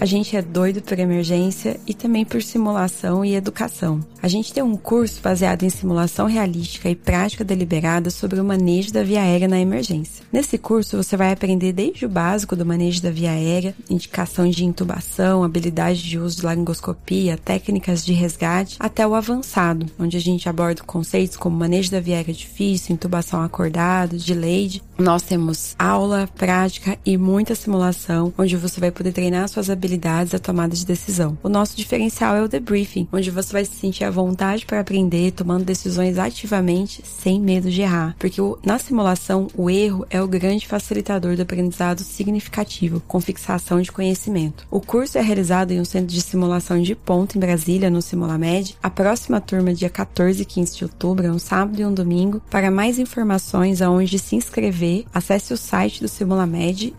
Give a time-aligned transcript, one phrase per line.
[0.00, 4.00] A gente é doido por emergência e também por simulação e educação.
[4.22, 8.94] A gente tem um curso baseado em simulação realística e prática deliberada sobre o manejo
[8.94, 10.24] da via aérea na emergência.
[10.32, 14.64] Nesse curso você vai aprender desde o básico do manejo da via aérea, indicação de
[14.64, 20.48] intubação, habilidade de uso de laringoscopia, técnicas de resgate, até o avançado, onde a gente
[20.48, 24.82] aborda conceitos como manejo da via aérea difícil, intubação acordado, delayed.
[24.98, 30.34] Nós temos aula, prática e muita simulação, onde você vai poder treinar suas habilidades habilidades
[30.34, 31.36] à tomada de decisão.
[31.42, 35.32] O nosso diferencial é o debriefing, onde você vai se sentir à vontade para aprender,
[35.32, 38.14] tomando decisões ativamente, sem medo de errar.
[38.18, 43.90] Porque na simulação, o erro é o grande facilitador do aprendizado significativo, com fixação de
[43.90, 44.66] conhecimento.
[44.70, 48.76] O curso é realizado em um centro de simulação de ponto em Brasília, no Simulamed.
[48.82, 52.40] A próxima turma, dia 14 e 15 de outubro, é um sábado e um domingo.
[52.50, 56.94] Para mais informações aonde se inscrever, acesse o site do Simulamed,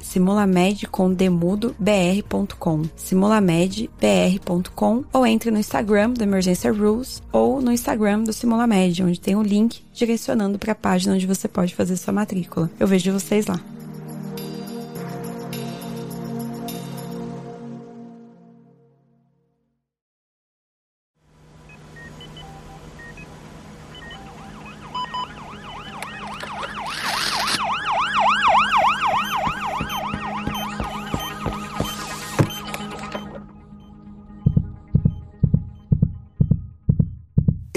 [2.95, 9.35] simulamedbr.com ou entre no Instagram do Emergência Rules ou no Instagram do Simulamed, onde tem
[9.35, 12.69] um link direcionando para a página onde você pode fazer sua matrícula.
[12.79, 13.59] Eu vejo vocês lá.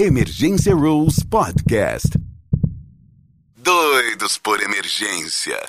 [0.05, 2.09] Emergência Rules Podcast.
[3.57, 5.59] Doidos por emergência.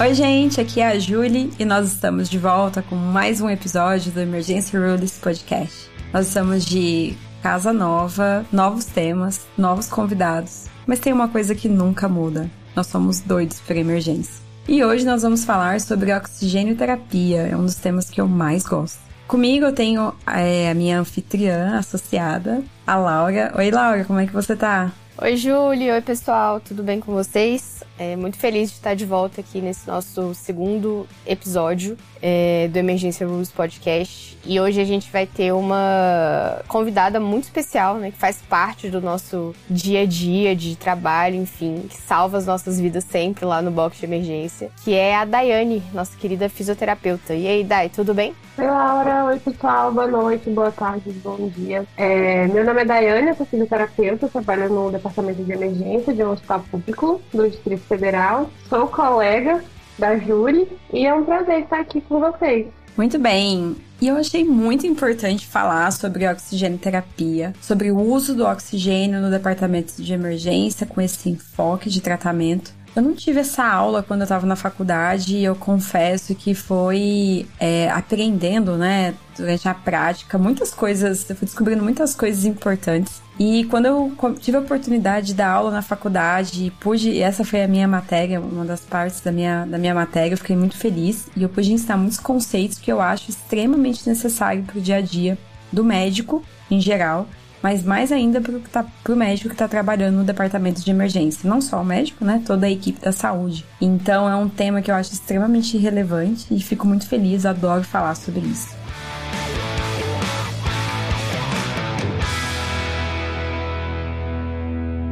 [0.00, 4.12] Oi, gente, aqui é a Julie e nós estamos de volta com mais um episódio
[4.12, 5.90] do Emergência Rules Podcast.
[6.12, 12.08] Nós estamos de casa nova, novos temas, novos convidados, mas tem uma coisa que nunca
[12.08, 14.45] muda: nós somos doidos por emergência.
[14.68, 18.64] E hoje nós vamos falar sobre oxigênio terapia, é um dos temas que eu mais
[18.64, 18.98] gosto.
[19.28, 23.52] Comigo eu tenho é, a minha anfitriã associada, a Laura.
[23.56, 24.90] Oi, Laura, como é que você tá?
[25.22, 25.94] Oi, Júlia.
[25.94, 26.60] Oi, pessoal.
[26.60, 27.82] Tudo bem com vocês?
[27.96, 31.96] É muito feliz de estar de volta aqui nesse nosso segundo episódio
[32.28, 34.36] é, do Emergência Rules Podcast.
[34.44, 38.10] E hoje a gente vai ter uma convidada muito especial, né?
[38.10, 42.80] Que faz parte do nosso dia a dia de trabalho, enfim, que salva as nossas
[42.80, 47.32] vidas sempre lá no box de emergência, que é a Daiane, nossa querida fisioterapeuta.
[47.32, 48.34] E aí, Dai, tudo bem?
[48.58, 49.26] Oi, Laura.
[49.26, 49.92] Oi, pessoal.
[49.92, 51.86] Boa noite, boa tarde, bom dia.
[51.96, 56.32] É, meu nome é Daiane, eu sou fisioterapeuta, trabalho no departamento de emergência de um
[56.32, 58.50] hospital público do Distrito Federal.
[58.68, 59.62] Sou colega
[59.98, 62.66] da Júlia e é um prazer estar aqui com vocês.
[62.96, 63.76] Muito bem.
[64.00, 69.30] E eu achei muito importante falar sobre oxigênio terapia, sobre o uso do oxigênio no
[69.30, 72.74] departamento de emergência com esse enfoque de tratamento.
[72.96, 77.46] Eu não tive essa aula quando eu estava na faculdade e eu confesso que foi
[77.60, 83.20] é, aprendendo, né, durante a prática, muitas coisas, eu fui descobrindo muitas coisas importantes.
[83.38, 87.62] E quando eu tive a oportunidade de dar aula na faculdade e pude, essa foi
[87.62, 91.28] a minha matéria, uma das partes da minha, da minha matéria, eu fiquei muito feliz
[91.36, 95.00] e eu pude ensinar muitos conceitos que eu acho extremamente necessário para o dia a
[95.02, 95.36] dia
[95.70, 97.28] do médico em geral
[97.66, 101.50] mas mais ainda para o tá, médico que está trabalhando no departamento de emergência.
[101.50, 102.40] Não só o médico, né?
[102.46, 103.66] Toda a equipe da saúde.
[103.80, 108.14] Então é um tema que eu acho extremamente relevante e fico muito feliz, adoro falar
[108.14, 108.68] sobre isso.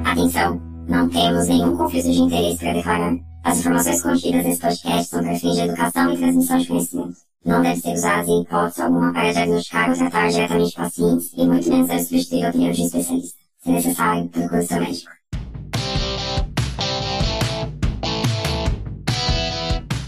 [0.05, 0.63] Atenção!
[0.87, 3.17] Não temos nenhum conflito de interesse para declarar.
[3.43, 7.61] As informações contidas nesse podcast são para fins de educação e transmissão de conhecimento não
[7.61, 11.89] deve ser usado em hipótese alguma para diagnosticar ou tratar diretamente pacientes e muito menos
[11.89, 13.39] deve substituir a opinião de um especialista.
[13.63, 15.11] Se necessário, procure seu médico.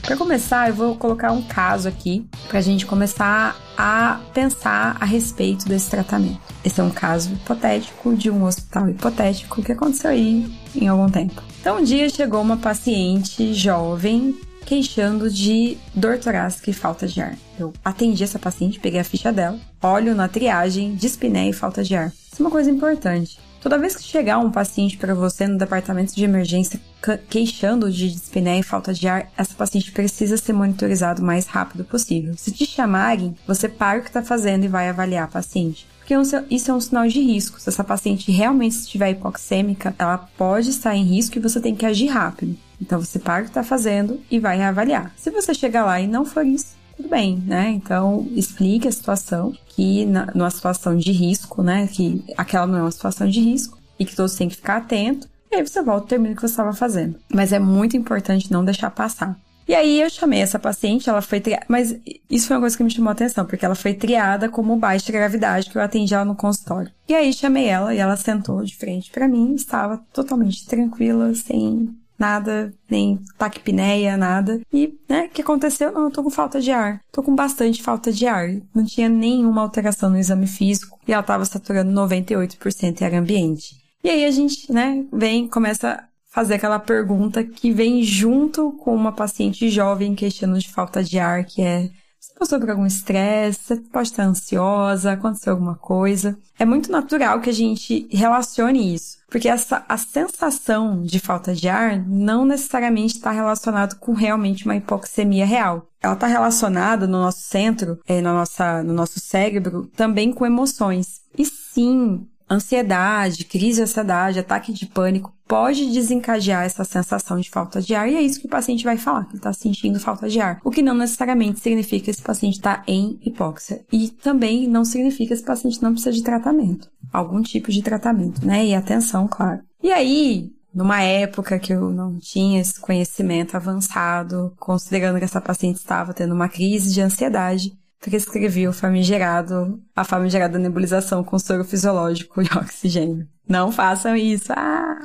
[0.02, 5.04] Para começar, eu vou colocar um caso aqui para a gente começar a pensar a
[5.04, 6.41] respeito desse tratamento.
[6.64, 11.42] Esse é um caso hipotético de um hospital hipotético que aconteceu aí em algum tempo.
[11.60, 17.39] Então, um dia chegou uma paciente jovem queixando de dor torácica e falta de ar.
[17.59, 21.95] Eu atendi essa paciente, peguei a ficha dela, olho na triagem, dispneia e falta de
[21.95, 22.09] ar.
[22.09, 23.39] Isso é uma coisa importante.
[23.63, 26.80] Toda vez que chegar um paciente para você no departamento de emergência
[27.28, 31.84] queixando de dispneia e falta de ar, essa paciente precisa ser monitorizado o mais rápido
[31.84, 32.34] possível.
[32.36, 36.15] Se te chamarem, você para o que está fazendo e vai avaliar a paciente porque
[36.54, 37.60] isso é um sinal de risco.
[37.60, 41.84] Se essa paciente realmente estiver hipoxêmica, ela pode estar em risco e você tem que
[41.84, 42.57] agir rápido.
[42.80, 45.12] Então você para o que está fazendo e vai reavaliar.
[45.16, 47.70] Se você chegar lá e não for isso, tudo bem, né?
[47.70, 51.86] Então explique a situação, que na, numa situação de risco, né?
[51.86, 55.28] Que aquela não é uma situação de risco e que todos têm que ficar atentos.
[55.50, 57.16] E aí você volta e termina o que você estava fazendo.
[57.32, 59.38] Mas é muito importante não deixar passar.
[59.68, 61.96] E aí eu chamei essa paciente, ela foi triada, mas
[62.30, 65.10] isso foi uma coisa que me chamou a atenção, porque ela foi triada como baixa
[65.10, 66.92] gravidade, que eu atendi ela no consultório.
[67.08, 71.92] E aí chamei ela e ela sentou de frente para mim, estava totalmente tranquila, sem
[72.18, 74.60] nada, nem taquipneia, nada.
[74.72, 75.92] E, né, o que aconteceu?
[75.92, 77.01] Não, eu tô com falta de ar.
[77.13, 78.48] Tô com bastante falta de ar.
[78.74, 83.77] Não tinha nenhuma alteração no exame físico e ela tava saturando 98% em ar ambiente.
[84.03, 89.10] E aí a gente, né, vem, começa fazer aquela pergunta que vem junto com uma
[89.10, 91.89] paciente jovem questionando de falta de ar, que é
[92.38, 93.60] passou por algum estresse?
[93.62, 95.12] Você pode estar ansiosa?
[95.12, 96.38] Aconteceu alguma coisa?
[96.59, 101.68] É muito natural que a gente relacione isso, porque essa a sensação de falta de
[101.68, 105.88] ar não necessariamente está relacionado com realmente uma hipoxemia real.
[106.03, 111.22] Ela está relacionada no nosso centro, é, na nossa, no nosso cérebro, também com emoções.
[111.36, 117.81] E sim, ansiedade, crise de ansiedade, ataque de pânico pode desencadear essa sensação de falta
[117.81, 120.28] de ar e é isso que o paciente vai falar, que ele está sentindo falta
[120.28, 120.60] de ar.
[120.65, 123.84] O que não necessariamente significa que esse paciente está em hipóxia.
[123.93, 126.91] E também não significa que esse paciente não precisa de tratamento.
[127.13, 128.66] Algum tipo de tratamento, né?
[128.66, 129.60] E atenção, claro.
[129.83, 135.77] E aí, numa época que eu não tinha esse conhecimento avançado, considerando que essa paciente
[135.77, 142.43] estava tendo uma crise de ansiedade, prescrevi o famigerado, a famigerada nebulização com soro fisiológico
[142.43, 143.27] e oxigênio.
[143.48, 144.53] Não façam isso.
[144.53, 144.98] Ah!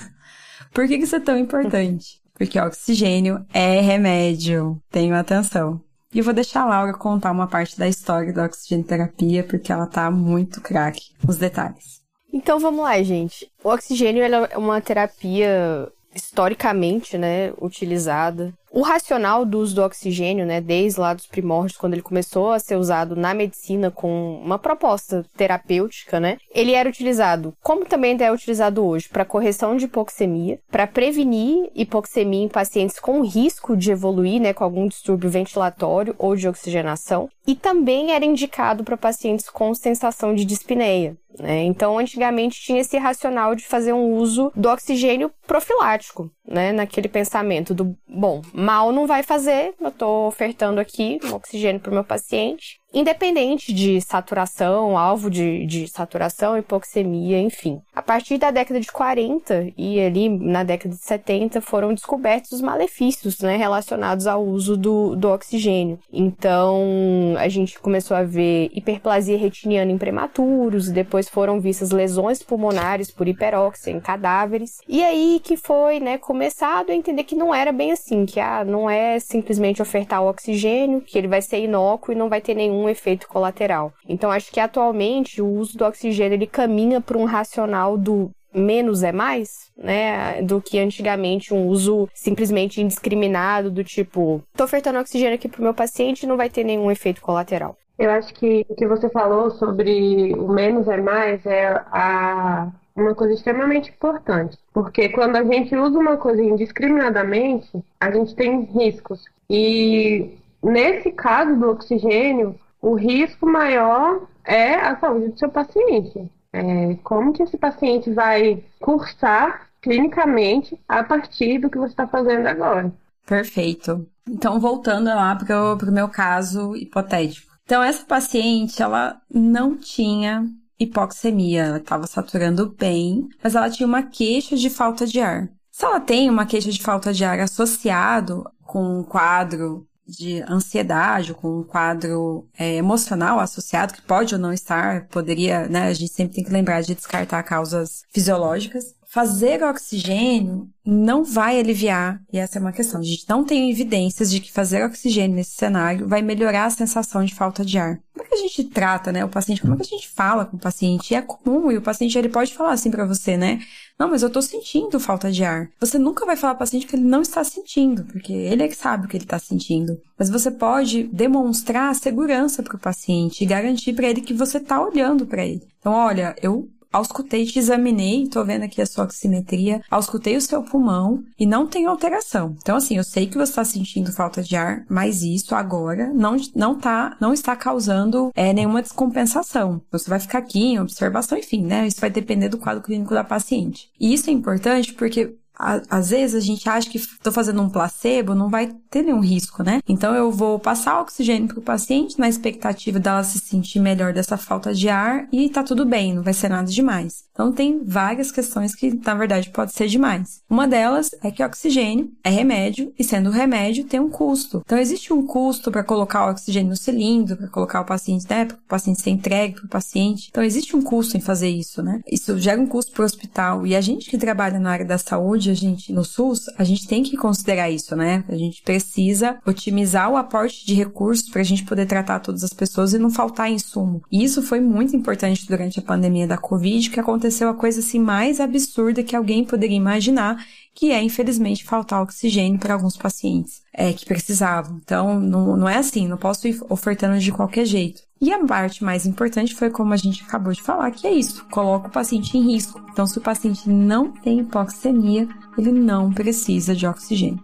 [0.72, 2.20] Por que isso é tão importante?
[2.34, 4.80] Porque oxigênio é remédio.
[4.90, 5.80] Tenham atenção.
[6.12, 9.86] E eu vou deixar a Laura contar uma parte da história da oxigenoterapia, porque ela
[9.86, 12.02] tá muito craque nos detalhes.
[12.32, 13.50] Então vamos lá, gente.
[13.62, 20.60] O oxigênio é uma terapia historicamente, né, utilizada o racional do uso do oxigênio, né,
[20.60, 25.24] desde lá dos primórdios, quando ele começou a ser usado na medicina com uma proposta
[25.36, 30.88] terapêutica, né, ele era utilizado, como também é utilizado hoje, para correção de hipoxemia, para
[30.88, 36.48] prevenir hipoxemia em pacientes com risco de evoluir, né, com algum distúrbio ventilatório ou de
[36.48, 41.16] oxigenação, e também era indicado para pacientes com sensação de dispneia.
[41.38, 41.64] Né?
[41.64, 46.72] Então, antigamente tinha esse racional de fazer um uso do oxigênio profilático, né?
[46.72, 51.90] Naquele pensamento do, bom, mal não vai fazer, eu estou ofertando aqui um oxigênio para
[51.90, 57.80] o meu paciente independente de saturação, alvo de, de saturação, hipoxemia, enfim.
[57.94, 62.60] A partir da década de 40 e ali na década de 70 foram descobertos os
[62.60, 65.98] malefícios né, relacionados ao uso do, do oxigênio.
[66.12, 73.10] Então a gente começou a ver hiperplasia retiniana em prematuros, depois foram vistas lesões pulmonares
[73.10, 74.78] por hiperóxia em cadáveres.
[74.88, 78.64] E aí que foi né, começado a entender que não era bem assim, que ah,
[78.64, 82.54] não é simplesmente ofertar o oxigênio, que ele vai ser inócuo e não vai ter
[82.54, 83.92] nenhum efeito colateral.
[84.08, 89.02] Então acho que atualmente o uso do oxigênio ele caminha para um racional do menos
[89.02, 95.34] é mais, né, do que antigamente um uso simplesmente indiscriminado do tipo, tô ofertando oxigênio
[95.34, 97.76] aqui pro meu paciente não vai ter nenhum efeito colateral.
[97.98, 103.14] Eu acho que o que você falou sobre o menos é mais é a uma
[103.14, 107.68] coisa extremamente importante, porque quando a gente usa uma coisa indiscriminadamente,
[108.00, 109.24] a gente tem riscos.
[109.50, 112.54] E nesse caso do oxigênio,
[112.84, 116.30] o risco maior é a saúde do seu paciente.
[116.52, 122.46] É, como que esse paciente vai cursar clinicamente a partir do que você está fazendo
[122.46, 122.92] agora.
[123.26, 124.06] Perfeito.
[124.28, 127.52] Então, voltando lá para o meu caso hipotético.
[127.64, 130.46] Então, essa paciente, ela não tinha
[130.78, 135.48] hipoxemia, ela estava saturando bem, mas ela tinha uma queixa de falta de ar.
[135.70, 141.34] Se ela tem uma queixa de falta de ar associado com um quadro de ansiedade,
[141.34, 145.88] com um quadro é, emocional associado, que pode ou não estar, poderia, né?
[145.88, 148.94] A gente sempre tem que lembrar de descartar causas fisiológicas.
[149.14, 153.00] Fazer oxigênio não vai aliviar, e essa é uma questão.
[153.00, 157.24] A gente não tem evidências de que fazer oxigênio nesse cenário vai melhorar a sensação
[157.24, 158.00] de falta de ar.
[158.12, 159.60] Como é que a gente trata, né, o paciente?
[159.60, 161.12] Como é que a gente fala com o paciente?
[161.12, 163.60] E é comum, e o paciente ele pode falar assim para você, né?
[163.96, 165.68] Não, mas eu tô sentindo falta de ar.
[165.78, 168.68] Você nunca vai falar para o paciente que ele não está sentindo, porque ele é
[168.68, 169.96] que sabe o que ele está sentindo.
[170.18, 174.82] Mas você pode demonstrar segurança para o paciente e garantir para ele que você está
[174.82, 175.62] olhando para ele.
[175.78, 180.62] Então, olha, eu auscultei, te examinei, tô vendo aqui a sua oximetria, auscultei o seu
[180.62, 182.56] pulmão e não tem alteração.
[182.62, 186.36] Então, assim, eu sei que você está sentindo falta de ar, mas isso agora não,
[186.54, 189.82] não tá, não está causando é, nenhuma descompensação.
[189.90, 191.86] Você vai ficar aqui em observação, enfim, né?
[191.86, 193.90] Isso vai depender do quadro clínico da paciente.
[194.00, 198.34] E isso é importante porque às vezes a gente acha que estou fazendo um placebo,
[198.34, 199.80] não vai ter nenhum risco, né?
[199.88, 204.36] Então eu vou passar oxigênio para o paciente na expectativa dela se sentir melhor dessa
[204.36, 207.24] falta de ar e tá tudo bem, não vai ser nada demais.
[207.32, 210.40] Então tem várias questões que na verdade pode ser demais.
[210.48, 214.62] Uma delas é que oxigênio é remédio e sendo remédio tem um custo.
[214.64, 218.44] Então existe um custo para colocar o oxigênio no cilindro, para colocar o paciente, né,
[218.44, 220.28] para o paciente ser entregue para o paciente.
[220.30, 222.00] Então existe um custo em fazer isso, né?
[222.10, 224.98] Isso gera um custo para o hospital e a gente que trabalha na área da
[224.98, 228.24] saúde, a gente no SUS, a gente tem que considerar isso, né?
[228.28, 232.52] A gente precisa otimizar o aporte de recursos para a gente poder tratar todas as
[232.52, 234.02] pessoas e não faltar insumo.
[234.10, 237.98] E isso foi muito importante durante a pandemia da Covid, que aconteceu a coisa assim
[237.98, 243.92] mais absurda que alguém poderia imaginar, que é, infelizmente, faltar oxigênio para alguns pacientes é,
[243.92, 244.80] que precisavam.
[244.82, 248.02] Então, não, não é assim, não posso ir ofertando de qualquer jeito.
[248.20, 251.44] E a parte mais importante foi como a gente acabou de falar, que é isso,
[251.50, 252.80] coloca o paciente em risco.
[252.90, 255.28] Então, se o paciente não tem hipoxemia,
[255.58, 257.42] ele não precisa de oxigênio.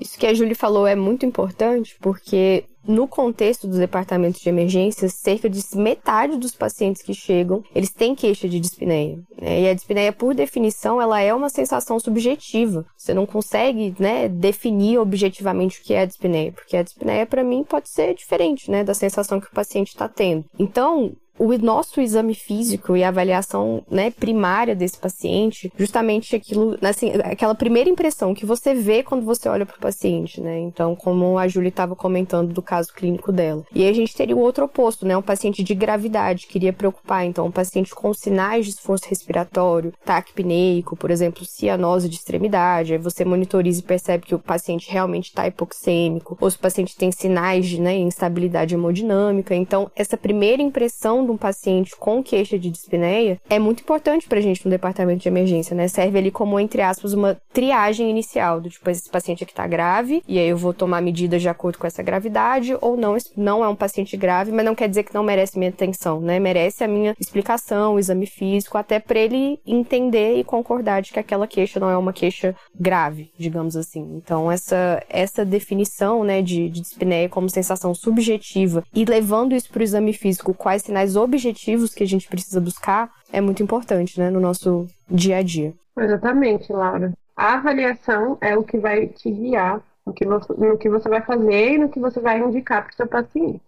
[0.00, 5.08] Isso que a Julie falou é muito importante, porque no contexto dos departamentos de emergência,
[5.08, 9.18] cerca de metade dos pacientes que chegam, eles têm queixa de dispneia.
[9.40, 9.62] Né?
[9.62, 12.86] E a dispneia, por definição, ela é uma sensação subjetiva.
[12.96, 17.44] Você não consegue né, definir objetivamente o que é a dispneia, porque a dispneia, para
[17.44, 20.44] mim, pode ser diferente né, da sensação que o paciente está tendo.
[20.58, 27.12] Então, o nosso exame físico e a avaliação né, primária desse paciente, justamente aquilo, assim,
[27.24, 30.58] aquela primeira impressão que você vê quando você olha para o paciente, né?
[30.60, 33.64] Então, como a Júlia estava comentando do caso clínico dela.
[33.74, 35.16] E a gente teria o outro oposto, né?
[35.16, 37.24] Um paciente de gravidade, que iria preocupar.
[37.26, 42.92] Então, um paciente com sinais de esforço respiratório, taquipneico, por exemplo, cianose de extremidade.
[42.92, 46.96] Aí você monitoriza e percebe que o paciente realmente está hipoxêmico, ou se o paciente
[46.96, 49.54] tem sinais de né, instabilidade hemodinâmica.
[49.54, 54.64] Então, essa primeira impressão um paciente com queixa de dispneia é muito importante pra gente
[54.64, 55.88] no departamento de emergência, né?
[55.88, 60.22] Serve ali como, entre aspas, uma triagem inicial, do tipo, esse paciente aqui tá grave,
[60.26, 63.68] e aí eu vou tomar medidas de acordo com essa gravidade, ou não, não é
[63.68, 66.38] um paciente grave, mas não quer dizer que não merece minha atenção, né?
[66.38, 71.18] Merece a minha explicação, o exame físico, até para ele entender e concordar de que
[71.18, 74.00] aquela queixa não é uma queixa grave, digamos assim.
[74.16, 79.80] Então, essa, essa definição, né, de, de dispneia como sensação subjetiva e levando isso para
[79.80, 84.30] o exame físico, quais sinais objetivos que a gente precisa buscar é muito importante, né,
[84.30, 85.74] no nosso dia a dia.
[85.98, 87.12] Exatamente, Laura.
[87.36, 91.22] A avaliação é o que vai te guiar no que você, no que você vai
[91.22, 93.60] fazer e no que você vai indicar para o seu paciente.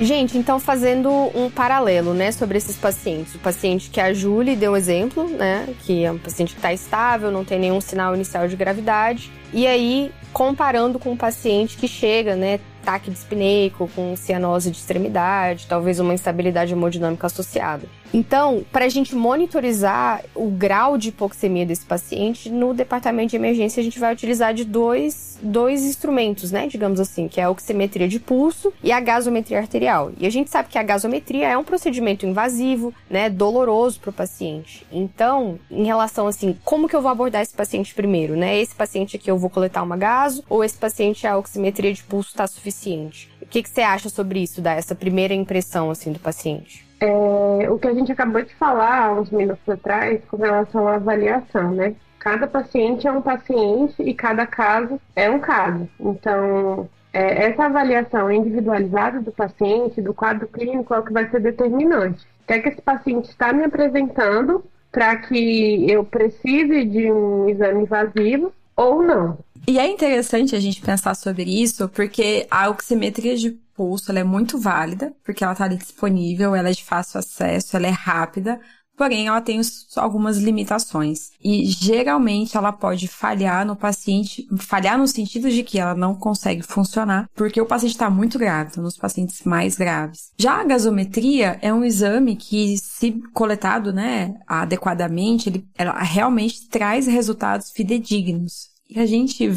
[0.00, 3.34] Gente, então fazendo um paralelo, né, sobre esses pacientes.
[3.34, 7.30] O paciente que a Julie deu exemplo, né, que é um paciente que está estável,
[7.30, 9.30] não tem nenhum sinal inicial de gravidade.
[9.52, 15.66] E aí, comparando com um paciente que chega, né, ataque dispneico, com cianose de extremidade,
[15.68, 17.86] talvez uma instabilidade hemodinâmica associada.
[18.12, 23.80] Então, para a gente monitorizar o grau de hipoxemia desse paciente, no departamento de emergência
[23.80, 28.08] a gente vai utilizar de dois, dois instrumentos, né, digamos assim, que é a oximetria
[28.08, 30.12] de pulso e a gasometria arterial.
[30.18, 34.12] E a gente sabe que a gasometria é um procedimento invasivo, né, doloroso para o
[34.12, 34.84] paciente.
[34.90, 38.58] Então, em relação assim, como que eu vou abordar esse paciente primeiro, né?
[38.58, 42.30] Esse paciente aqui eu vou coletar uma gaso ou esse paciente a oximetria de pulso
[42.30, 43.30] está suficiente?
[43.40, 46.89] O que, que você acha sobre isso, dessa primeira impressão assim do paciente?
[47.00, 51.72] É, o que a gente acabou de falar uns minutos atrás com relação à avaliação,
[51.72, 51.94] né?
[52.18, 55.88] Cada paciente é um paciente e cada caso é um caso.
[55.98, 61.40] Então, é, essa avaliação individualizada do paciente, do quadro clínico, é o que vai ser
[61.40, 62.26] determinante.
[62.42, 67.48] O que é que esse paciente está me apresentando para que eu precise de um
[67.48, 69.38] exame invasivo ou não?
[69.66, 74.58] E é interessante a gente pensar sobre isso, porque a oximetria de pulso é muito
[74.58, 78.60] válida, porque ela está disponível, ela é de fácil acesso, ela é rápida,
[79.00, 79.58] porém ela tem
[79.96, 81.30] algumas limitações.
[81.42, 86.62] E geralmente ela pode falhar no paciente, falhar no sentido de que ela não consegue
[86.62, 90.32] funcionar, porque o paciente está muito grave, nos pacientes mais graves.
[90.38, 97.06] Já a gasometria é um exame que, se coletado né, adequadamente, ele, ela realmente traz
[97.06, 98.69] resultados fidedignos.
[98.90, 99.48] E a gente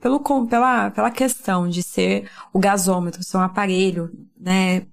[0.00, 4.86] pelo, pela, pela questão de ser o gasômetro, ser um aparelho, né,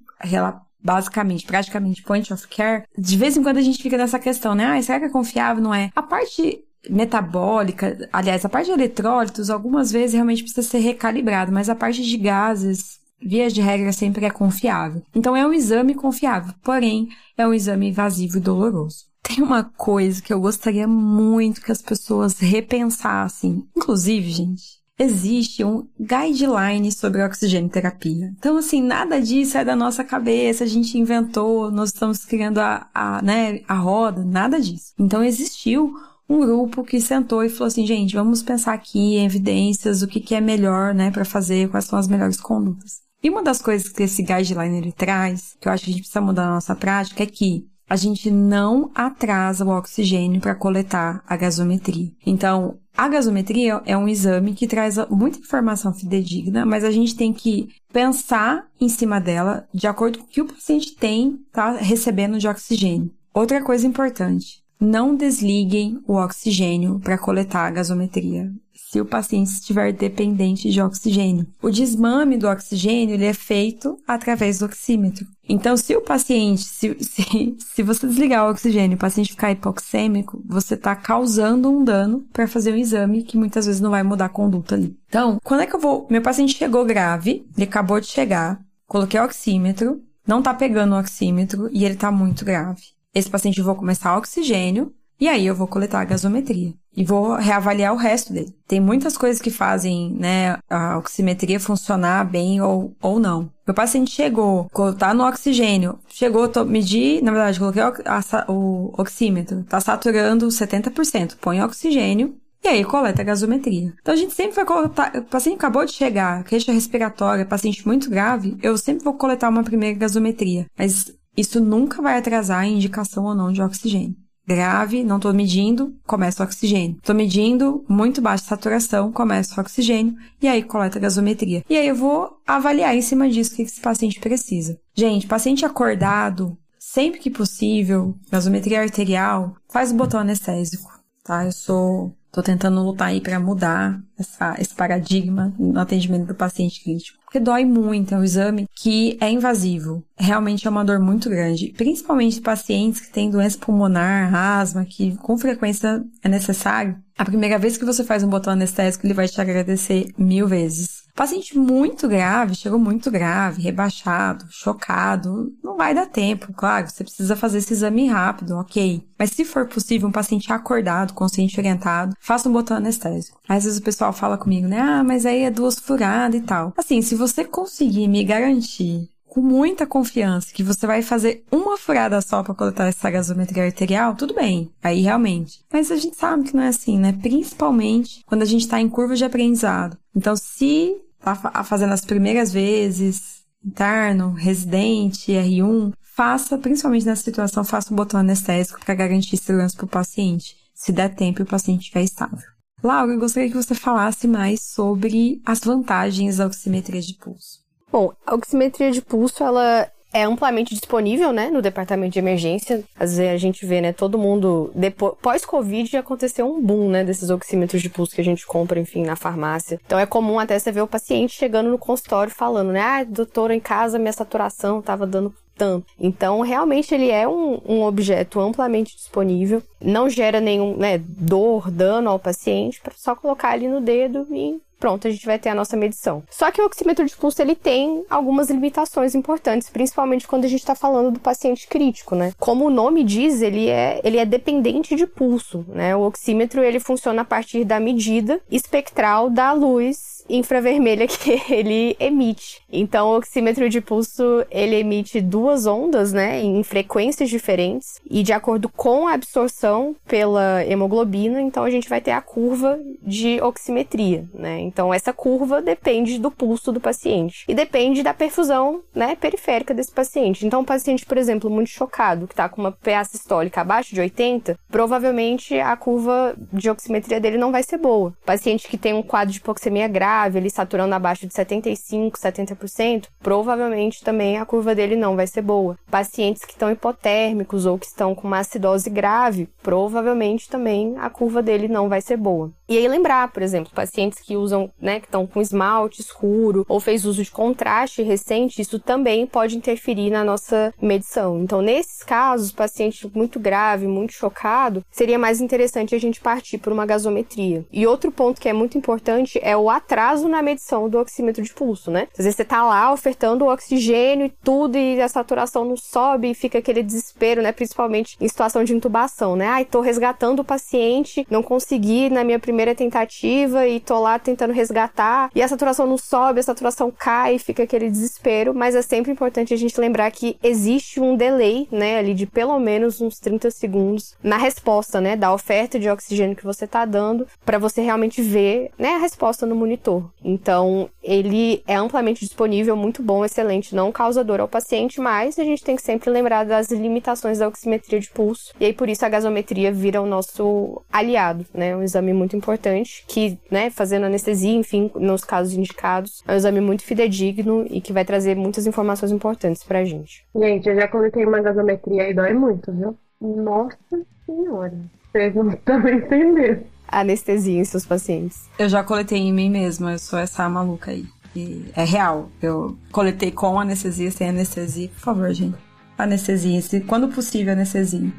[0.84, 4.66] basicamente, praticamente point of care, de vez em quando a gente fica nessa questão, né?
[4.66, 5.62] Ah, será que é confiável?
[5.62, 5.92] Não é?
[5.96, 11.70] A parte metabólica, aliás, a parte de eletrólitos, algumas vezes realmente precisa ser recalibrado, mas
[11.70, 15.04] a parte de gases, via de regra, sempre é confiável.
[15.14, 19.06] Então é um exame confiável, porém é um exame invasivo e doloroso.
[19.22, 23.68] Tem uma coisa que eu gostaria muito que as pessoas repensassem.
[23.76, 28.34] Inclusive, gente, existe um guideline sobre oxigênio terapia.
[28.38, 32.90] Então, assim, nada disso é da nossa cabeça, a gente inventou, nós estamos criando a,
[32.94, 34.94] a, né, a roda, nada disso.
[34.98, 35.94] Então, existiu
[36.30, 40.20] um grupo que sentou e falou assim, gente, vamos pensar aqui em evidências, o que,
[40.20, 43.02] que é melhor, né, para fazer, quais são as melhores condutas.
[43.24, 46.02] E uma das coisas que esse guideline ele traz, que eu acho que a gente
[46.02, 51.24] precisa mudar na nossa prática, é que a gente não atrasa o oxigênio para coletar
[51.28, 52.12] a gasometria.
[52.26, 57.32] Então, a gasometria é um exame que traz muita informação fidedigna, mas a gente tem
[57.32, 62.40] que pensar em cima dela de acordo com o que o paciente tem, tá recebendo
[62.40, 63.12] de oxigênio.
[63.34, 68.52] Outra coisa importante, não desliguem o oxigênio para coletar a gasometria
[68.90, 71.46] se o paciente estiver dependente de oxigênio.
[71.62, 75.28] O desmame do oxigênio ele é feito através do oxímetro.
[75.48, 79.52] Então, se o paciente, se, se, se você desligar o oxigênio e o paciente ficar
[79.52, 84.04] hipoxêmico, você está causando um dano para fazer um exame que muitas vezes não vai
[84.04, 84.98] mudar a conduta ali.
[85.10, 86.08] Então, quando é que eu vou?
[86.10, 91.00] Meu paciente chegou grave, ele acabou de chegar, coloquei o oxímetro, não está pegando o
[91.00, 92.82] oxímetro e ele está muito grave.
[93.14, 97.36] Esse paciente eu vou começar oxigênio e aí eu vou coletar a gasometria e vou
[97.36, 98.52] reavaliar o resto dele.
[98.68, 103.52] Tem muitas coisas que fazem, né, a oximetria funcionar bem ou, ou não.
[103.68, 108.94] Meu paciente chegou, tá no oxigênio, chegou, tô, medi, na verdade, coloquei o, a, o
[108.98, 113.94] oxímetro, tá saturando 70%, põe oxigênio, e aí coleta a gasometria.
[114.02, 118.10] Então a gente sempre vai coletar, o paciente acabou de chegar, queixa respiratória, paciente muito
[118.10, 123.26] grave, eu sempre vou coletar uma primeira gasometria, mas isso nunca vai atrasar a indicação
[123.26, 124.16] ou não de oxigênio
[124.48, 126.98] grave, não estou medindo, começa o oxigênio.
[126.98, 131.64] Estou medindo, muito baixa saturação, começa o oxigênio, e aí coleta a gasometria.
[131.70, 134.80] E aí eu vou avaliar em cima disso o que esse paciente precisa.
[134.96, 140.90] Gente, paciente acordado, sempre que possível, gasometria arterial, faz o botão anestésico,
[141.24, 141.46] tá?
[141.46, 146.84] Eu sou Tô tentando lutar aí para mudar essa, esse paradigma no atendimento do paciente
[146.84, 147.17] crítico.
[147.28, 150.02] Porque dói muito, é um exame que é invasivo.
[150.18, 151.74] Realmente é uma dor muito grande.
[151.76, 156.98] Principalmente pacientes que têm doença pulmonar, asma, que com frequência é necessário.
[157.18, 161.08] A primeira vez que você faz um botão anestésico, ele vai te agradecer mil vezes.
[161.16, 167.36] Paciente muito grave, chegou muito grave, rebaixado, chocado, não vai dar tempo, claro, você precisa
[167.36, 169.04] fazer esse exame rápido, ok.
[169.18, 173.42] Mas se for possível, um paciente acordado, consciente orientado, faça um botão anestésico.
[173.50, 174.80] Às vezes o pessoal fala comigo, né?
[174.80, 176.72] Ah, mas aí é duas furadas e tal.
[176.78, 182.20] Assim, se você conseguir me garantir com muita confiança que você vai fazer uma furada
[182.22, 185.60] só para coletar essa gasometria arterial, tudo bem, aí realmente.
[185.72, 187.14] Mas a gente sabe que não é assim, né?
[187.22, 189.98] Principalmente quando a gente está em curva de aprendizado.
[190.16, 197.94] Então, se tá fazendo as primeiras vezes, interno, residente, R1, faça, principalmente nessa situação, faça
[197.94, 201.82] um botão anestésico para garantir segurança para o paciente, se der tempo e o paciente
[201.82, 202.48] estiver estável.
[202.84, 207.67] Laura, eu gostaria que você falasse mais sobre as vantagens da oximetria de pulso.
[207.98, 212.84] Bom, a oximetria de pulso, ela é amplamente disponível, né, no departamento de emergência.
[212.96, 217.32] Às vezes a gente vê, né, todo mundo depois pós-Covid aconteceu um boom, né, desses
[217.32, 219.80] oxímetros de pulso que a gente compra, enfim, na farmácia.
[219.84, 223.56] Então é comum até você ver o paciente chegando no consultório falando, né, ah, doutora,
[223.56, 225.88] em casa minha saturação tava dando tanto.
[226.00, 232.12] Então, realmente, ele é um, um, objeto amplamente disponível, não gera nenhum né, dor, dano
[232.12, 235.56] ao paciente, para só colocar ali no dedo e pronto, a gente vai ter a
[235.56, 236.24] nossa medição.
[236.30, 240.60] Só que o oxímetro de pulso ele tem algumas limitações importantes, principalmente quando a gente
[240.60, 242.34] está falando do paciente crítico, né?
[242.40, 245.96] Como o nome diz, ele é, ele é dependente de pulso, né?
[245.96, 252.62] O oxímetro ele funciona a partir da medida espectral da luz infravermelha que ele emite.
[252.72, 258.34] Então, o oxímetro de pulso, ele emite duas ondas, né, em frequências diferentes, e de
[258.34, 264.28] acordo com a absorção pela hemoglobina, então a gente vai ter a curva de oximetria,
[264.34, 264.60] né?
[264.60, 269.92] Então, essa curva depende do pulso do paciente e depende da perfusão, né, periférica desse
[269.92, 270.46] paciente.
[270.46, 274.02] Então, um paciente, por exemplo, muito chocado, que está com uma PA sistólica abaixo de
[274.02, 278.14] 80, provavelmente a curva de oximetria dele não vai ser boa.
[278.26, 283.06] Paciente que tem um quadro de hipoxemia grave, grave, ele saturando abaixo de 75, 70%,
[283.20, 285.78] provavelmente também a curva dele não vai ser boa.
[285.92, 291.44] Pacientes que estão hipotérmicos ou que estão com uma acidose grave, provavelmente também a curva
[291.44, 292.52] dele não vai ser boa.
[292.70, 296.82] E aí lembrar, por exemplo, pacientes que usam, né, que estão com esmalte escuro ou
[296.82, 301.40] fez uso de contraste recente, isso também pode interferir na nossa medição.
[301.42, 306.74] Então, nesses casos, paciente muito grave, muito chocado, seria mais interessante a gente partir por
[306.74, 307.66] uma gasometria.
[307.72, 311.44] E outro ponto que é muito importante é o atraso atraso na medição do oxímetro
[311.44, 312.08] de pulso, né?
[312.18, 316.34] Às vezes você tá lá ofertando oxigênio e tudo e a saturação não sobe e
[316.34, 317.52] fica aquele desespero, né?
[317.52, 319.48] Principalmente em situação de intubação, né?
[319.48, 324.54] Ai, tô resgatando o paciente, não consegui na minha primeira tentativa e tô lá tentando
[324.54, 329.12] resgatar e a saturação não sobe, a saturação cai, fica aquele desespero, mas é sempre
[329.12, 333.52] importante a gente lembrar que existe um delay, né, ali de pelo menos uns 30
[333.52, 338.22] segundos na resposta, né, da oferta de oxigênio que você tá dando para você realmente
[338.22, 339.97] ver, né, a resposta no monitor.
[340.24, 345.44] Então, ele é amplamente disponível, muito bom, excelente, não causa dor ao paciente, mas a
[345.44, 348.54] gente tem que sempre lembrar das limitações da oximetria de pulso.
[348.60, 353.04] E aí por isso a gasometria vira o nosso aliado, né, um exame muito importante
[353.08, 357.94] que, né, fazendo anestesia, enfim, nos casos indicados, é um exame muito fidedigno e que
[357.94, 360.26] vai trazer muitas informações importantes pra gente.
[360.36, 362.98] Gente, eu já coletei uma gasometria e dói muito, viu?
[363.20, 363.78] Nossa
[364.26, 364.78] senhora.
[365.12, 366.66] Vocês não estão entendendo.
[366.88, 368.50] Anestesia em seus pacientes.
[368.58, 371.06] Eu já coletei em mim mesma, eu sou essa maluca aí.
[371.36, 372.30] E é real.
[372.42, 374.90] Eu coletei com anestesia, sem anestesia.
[374.90, 375.58] Por favor, gente.
[375.98, 378.12] Anestesia, se, quando possível, anestesia.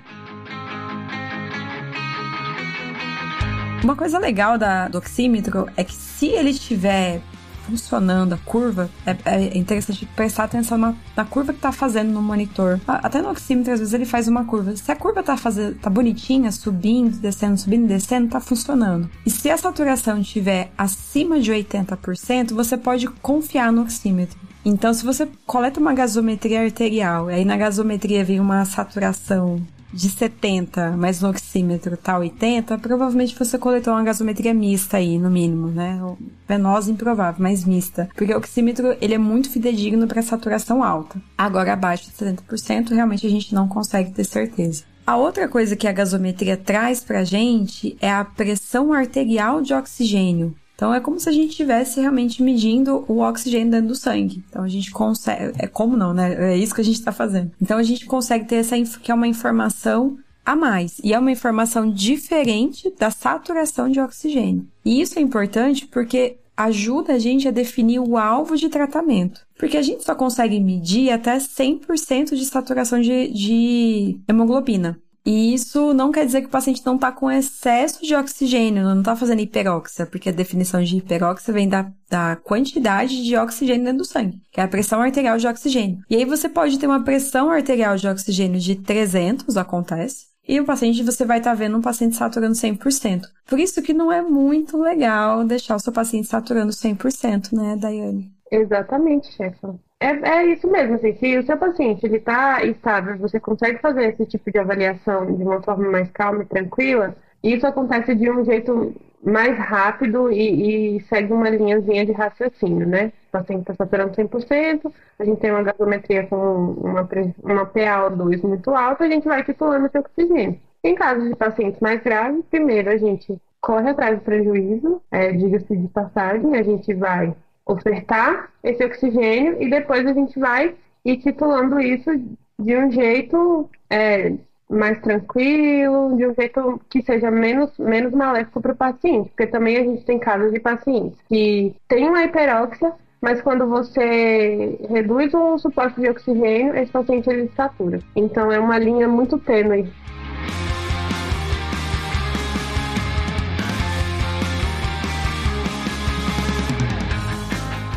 [3.82, 7.22] Uma coisa legal da, do oxímetro é que se ele estiver
[7.68, 12.22] funcionando a curva, é, é interessante prestar atenção na, na curva que tá fazendo no
[12.22, 12.80] monitor.
[12.86, 14.74] Até no oxímetro, às vezes ele faz uma curva.
[14.74, 19.10] Se a curva tá, fazendo, tá bonitinha, subindo, descendo, subindo, descendo, tá funcionando.
[19.26, 24.38] E se a saturação estiver acima de 80%, você pode confiar no oxímetro.
[24.64, 30.96] Então, se você coleta uma gasometria arterial, aí na gasometria vem uma saturação de 70,
[30.96, 36.00] mas no oxímetro tá 80, provavelmente você coletou uma gasometria mista aí, no mínimo, né?
[36.46, 38.08] Venosa improvável, mas mista.
[38.14, 41.20] Porque o oxímetro, ele é muito fidedigno para saturação alta.
[41.36, 44.84] Agora, abaixo de 70%, realmente a gente não consegue ter certeza.
[45.06, 50.54] A outra coisa que a gasometria traz pra gente é a pressão arterial de oxigênio.
[50.78, 54.44] Então é como se a gente estivesse realmente medindo o oxigênio dentro do sangue.
[54.48, 55.52] Então a gente consegue.
[55.58, 56.52] É como não, né?
[56.52, 57.50] É isso que a gente está fazendo.
[57.60, 61.00] Então a gente consegue ter essa que é uma informação a mais.
[61.02, 64.68] E é uma informação diferente da saturação de oxigênio.
[64.84, 69.40] E isso é importante porque ajuda a gente a definir o alvo de tratamento.
[69.58, 74.96] Porque a gente só consegue medir até 100% de saturação de, de hemoglobina.
[75.28, 79.00] E isso não quer dizer que o paciente não está com excesso de oxigênio, não
[79.00, 83.98] está fazendo hiperóxia, porque a definição de hiperóxia vem da, da quantidade de oxigênio dentro
[83.98, 85.98] do sangue, que é a pressão arterial de oxigênio.
[86.08, 90.64] E aí você pode ter uma pressão arterial de oxigênio de 300, acontece, e o
[90.64, 93.24] paciente, você vai estar tá vendo um paciente saturando 100%.
[93.46, 98.32] Por isso que não é muito legal deixar o seu paciente saturando 100%, né, Daiane?
[98.50, 99.78] Exatamente, chefa.
[100.00, 104.04] É, é isso mesmo, assim, se o seu paciente ele está estável, você consegue fazer
[104.10, 108.44] esse tipo de avaliação de uma forma mais calma e tranquila, isso acontece de um
[108.44, 113.12] jeito mais rápido e, e segue uma linhazinha de raciocínio, né?
[113.28, 117.08] O paciente está saturando 100%, a gente tem uma gasometria com uma,
[117.42, 120.60] uma PaO2 muito alta, a gente vai titulando esse oxigênio.
[120.84, 125.76] Em casos de pacientes mais graves, primeiro a gente corre atrás do prejuízo, é, diga-se
[125.76, 127.34] de passagem, a gente vai
[127.68, 132.10] ofertar esse oxigênio e depois a gente vai ir titulando isso
[132.58, 134.32] de um jeito é,
[134.68, 139.76] mais tranquilo, de um jeito que seja menos, menos maléfico para o paciente, porque também
[139.76, 145.58] a gente tem casos de pacientes que têm uma hiperóxia, mas quando você reduz o
[145.58, 148.00] suporte de oxigênio, esse paciente ele satura.
[148.16, 149.88] Então é uma linha muito tênue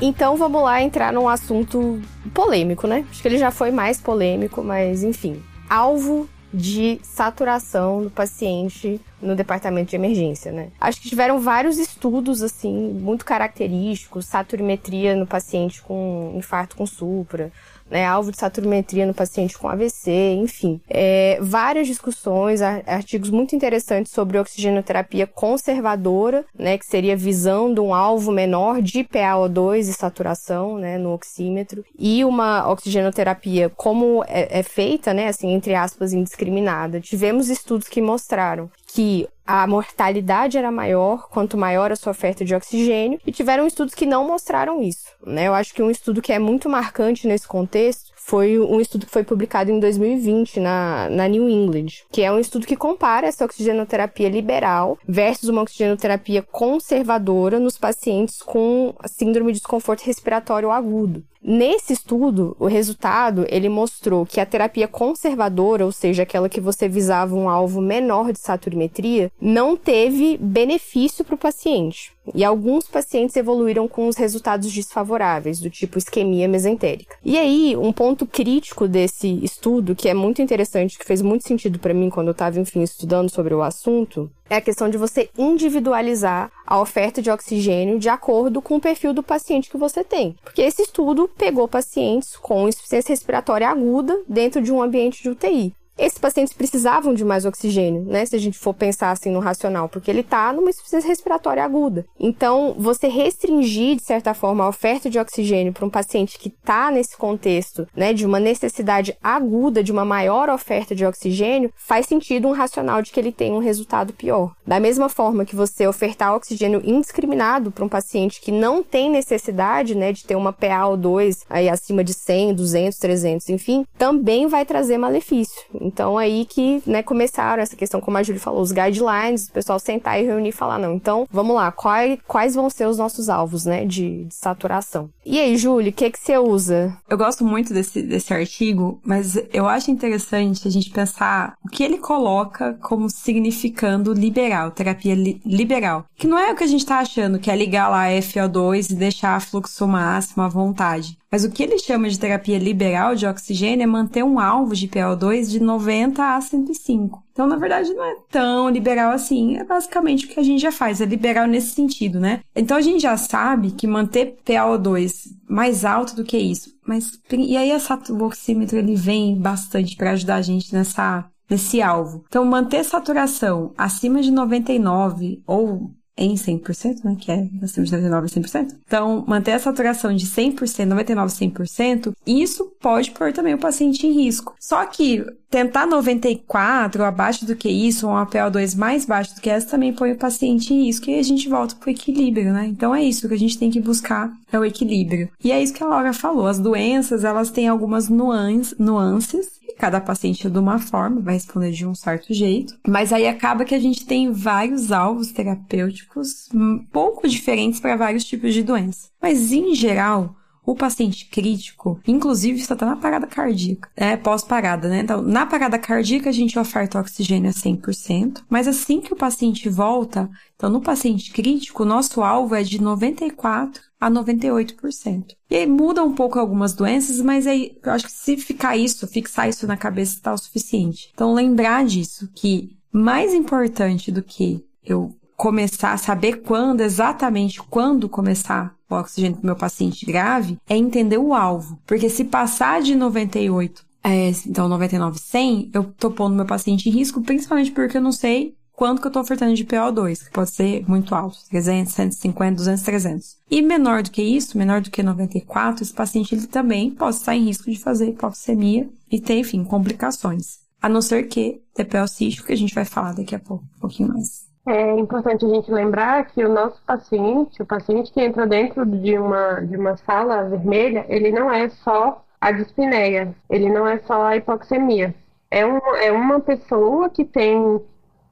[0.02, 2.02] Então vamos lá entrar num assunto
[2.34, 3.06] polêmico, né?
[3.10, 5.42] Acho que ele já foi mais polêmico, mas enfim.
[5.70, 10.70] Alvo de saturação do paciente no departamento de emergência, né?
[10.82, 17.52] Acho que tiveram vários estudos, assim, muito característicos, saturimetria no paciente com infarto com supra,
[17.92, 20.80] né, alvo de saturimetria no paciente com AVC, enfim.
[20.90, 28.32] É, várias discussões, artigos muito interessantes sobre oxigenoterapia conservadora, né, que seria visando um alvo
[28.32, 35.14] menor de PaO2 e saturação, né, no oxímetro, e uma oxigenoterapia como é, é feita,
[35.14, 37.02] né, assim, entre aspas, indiscriminada.
[37.02, 42.56] Tivemos estudos que mostraram que a mortalidade era maior quanto maior a sua oferta de
[42.56, 45.08] oxigênio, e tiveram estudos que não mostraram isso.
[45.26, 45.48] Né?
[45.48, 49.12] Eu acho que um estudo que é muito marcante nesse contexto foi um estudo que
[49.12, 53.44] foi publicado em 2020 na, na New England, que é um estudo que compara essa
[53.44, 61.24] oxigenoterapia liberal versus uma oxigenoterapia conservadora nos pacientes com síndrome de desconforto respiratório agudo.
[61.44, 66.88] Nesse estudo, o resultado, ele mostrou que a terapia conservadora, ou seja, aquela que você
[66.88, 72.14] visava um alvo menor de saturimetria, não teve benefício para o paciente.
[72.36, 77.18] E alguns pacientes evoluíram com os resultados desfavoráveis, do tipo isquemia mesentérica.
[77.26, 81.80] E aí, um ponto crítico desse estudo, que é muito interessante, que fez muito sentido
[81.80, 85.30] para mim quando eu estava, enfim, estudando sobre o assunto, é a questão de você
[85.38, 90.36] individualizar a oferta de oxigênio de acordo com o perfil do paciente que você tem.
[90.44, 95.74] Porque esse estudo pegou pacientes com insuficiência respiratória aguda dentro de um ambiente de UTI.
[95.98, 98.26] Esses pacientes precisavam de mais oxigênio, né?
[98.26, 102.06] Se a gente for pensar assim no racional, porque ele está numa insuficiência respiratória aguda.
[102.20, 106.90] Então, você restringir, de certa forma, a oferta de oxigênio para um paciente que está
[106.90, 112.48] nesse contexto, né, de uma necessidade aguda de uma maior oferta de oxigênio, faz sentido
[112.48, 114.54] um racional de que ele tem um resultado pior.
[114.66, 119.96] Da mesma forma que você ofertar oxigênio indiscriminado para um paciente que não tem necessidade,
[119.96, 124.98] né, de ter uma PaO2 aí acima de 100, 200, 300, enfim, também vai trazer
[124.98, 125.62] malefício.
[125.82, 129.80] Então aí que, né, começaram essa questão, como a Júlia falou, os guidelines, o pessoal
[129.80, 133.30] sentar e reunir e falar, não, então, vamos lá, quais, quais vão ser os nossos
[133.30, 135.10] alvos, né, de, de saturação.
[135.26, 136.98] E aí, Júlia, o que que você usa?
[137.10, 141.84] Eu gosto muito desse, desse artigo, mas eu acho interessante a gente pensar o que
[141.84, 146.06] ele coloca como significando liberal, terapia li liberal.
[146.16, 148.92] Que não é o que a gente tá achando, que é ligar lá a FO2
[148.92, 151.18] e deixar fluxo máximo à vontade.
[151.32, 154.86] Mas o que ele chama de terapia liberal de oxigênio é manter um alvo de
[154.88, 157.24] PO2 de 90 a 105.
[157.32, 159.56] Então, na verdade, não é tão liberal assim.
[159.58, 162.42] É basicamente o que a gente já faz, é liberal nesse sentido, né?
[162.54, 166.76] Então, a gente já sabe que manter PO2 mais alto do que isso.
[166.86, 172.26] Mas, e aí, o oxímetro ele vem bastante para ajudar a gente nessa, nesse alvo.
[172.28, 178.26] Então, manter saturação acima de 99 ou em 100%, né, que é acima de 99
[178.26, 178.78] a 100%.
[178.86, 184.12] Então, manter a saturação de 100%, 99 100%, isso pode pôr também o paciente em
[184.12, 184.54] risco.
[184.60, 189.50] Só que tentar 94 abaixo do que isso, ou uma PO2 mais baixo do que
[189.50, 192.68] essa, também põe o paciente em risco e a gente volta pro equilíbrio, né?
[192.68, 195.30] Então é isso que a gente tem que buscar, é o equilíbrio.
[195.44, 200.02] E é isso que a Laura falou, as doenças, elas têm algumas nuances, nuances cada
[200.02, 202.78] paciente é de uma forma, vai responder de um certo jeito.
[202.88, 208.24] Mas aí acaba que a gente tem vários alvos terapêuticos um pouco diferentes para vários
[208.24, 209.10] tipos de doença.
[209.22, 215.00] Mas em geral, o paciente crítico, inclusive está na parada cardíaca, é pós-parada, né?
[215.00, 219.68] Então, na parada cardíaca a gente oferta oxigênio a 100%, mas assim que o paciente
[219.70, 225.36] volta, então no paciente crítico, nosso alvo é de 94 a 98%.
[225.50, 229.08] E aí muda um pouco algumas doenças, mas aí eu acho que se ficar isso,
[229.08, 231.10] fixar isso na cabeça está o suficiente.
[231.14, 238.76] Então lembrar disso, que mais importante do que eu começar saber quando, exatamente quando começar
[238.88, 241.80] o oxigênio para meu paciente grave, é entender o alvo.
[241.88, 246.92] Porque se passar de 98, é, então 99, 100, eu tô pondo meu paciente em
[246.92, 250.52] risco, principalmente porque eu não sei quanto que eu estou ofertando de PO2, que pode
[250.52, 253.38] ser muito alto, 300, 150, 200, 300.
[253.50, 257.36] E menor do que isso, menor do que 94, esse paciente ele também pode estar
[257.36, 260.60] em risco de fazer hipoxemia e ter, enfim, complicações.
[260.80, 263.80] A não ser que TPO cístico, que a gente vai falar daqui a pouco, um
[263.80, 264.51] pouquinho mais.
[264.72, 269.18] É importante a gente lembrar que o nosso paciente, o paciente que entra dentro de
[269.18, 274.24] uma, de uma sala vermelha, ele não é só a dispneia, ele não é só
[274.24, 275.14] a hipoxemia.
[275.52, 277.82] É, um, é uma pessoa que tem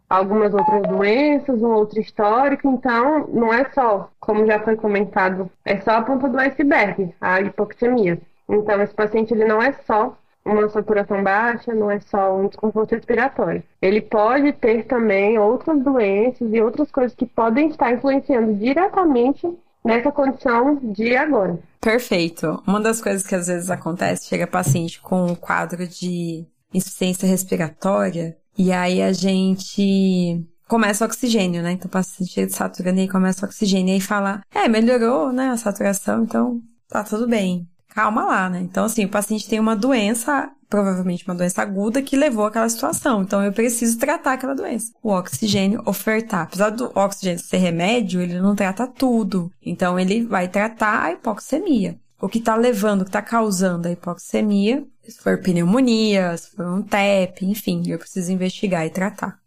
[0.09, 5.81] algumas outras doenças, um outro histórico, então não é só, como já foi comentado, é
[5.81, 8.17] só a ponta do iceberg, a hipoxemia.
[8.47, 12.95] Então esse paciente ele não é só uma saturação baixa, não é só um desconforto
[12.95, 13.63] respiratório.
[13.81, 19.47] Ele pode ter também outras doenças e outras coisas que podem estar influenciando diretamente
[19.83, 21.59] nessa condição de agora.
[21.79, 22.61] Perfeito.
[22.67, 28.37] Uma das coisas que às vezes acontece, chega paciente com um quadro de insuficiência respiratória
[28.57, 31.71] e aí a gente começa o oxigênio, né?
[31.71, 35.57] Então o paciente saturando e começa o oxigênio e aí fala, é, melhorou, né, a
[35.57, 37.67] saturação, então tá tudo bem.
[37.89, 38.61] Calma lá, né?
[38.61, 43.23] Então, assim, o paciente tem uma doença, provavelmente uma doença aguda, que levou àquela situação.
[43.23, 44.91] Então, eu preciso tratar aquela doença.
[45.01, 46.43] O oxigênio ofertar.
[46.43, 49.51] Apesar do oxigênio ser remédio, ele não trata tudo.
[49.65, 51.99] Então, ele vai tratar a hipoxemia.
[52.21, 56.65] O que está levando, o que está causando a hipoxemia se for pneumonia, se for
[56.65, 59.39] um TEP, enfim, eu preciso investigar e tratar.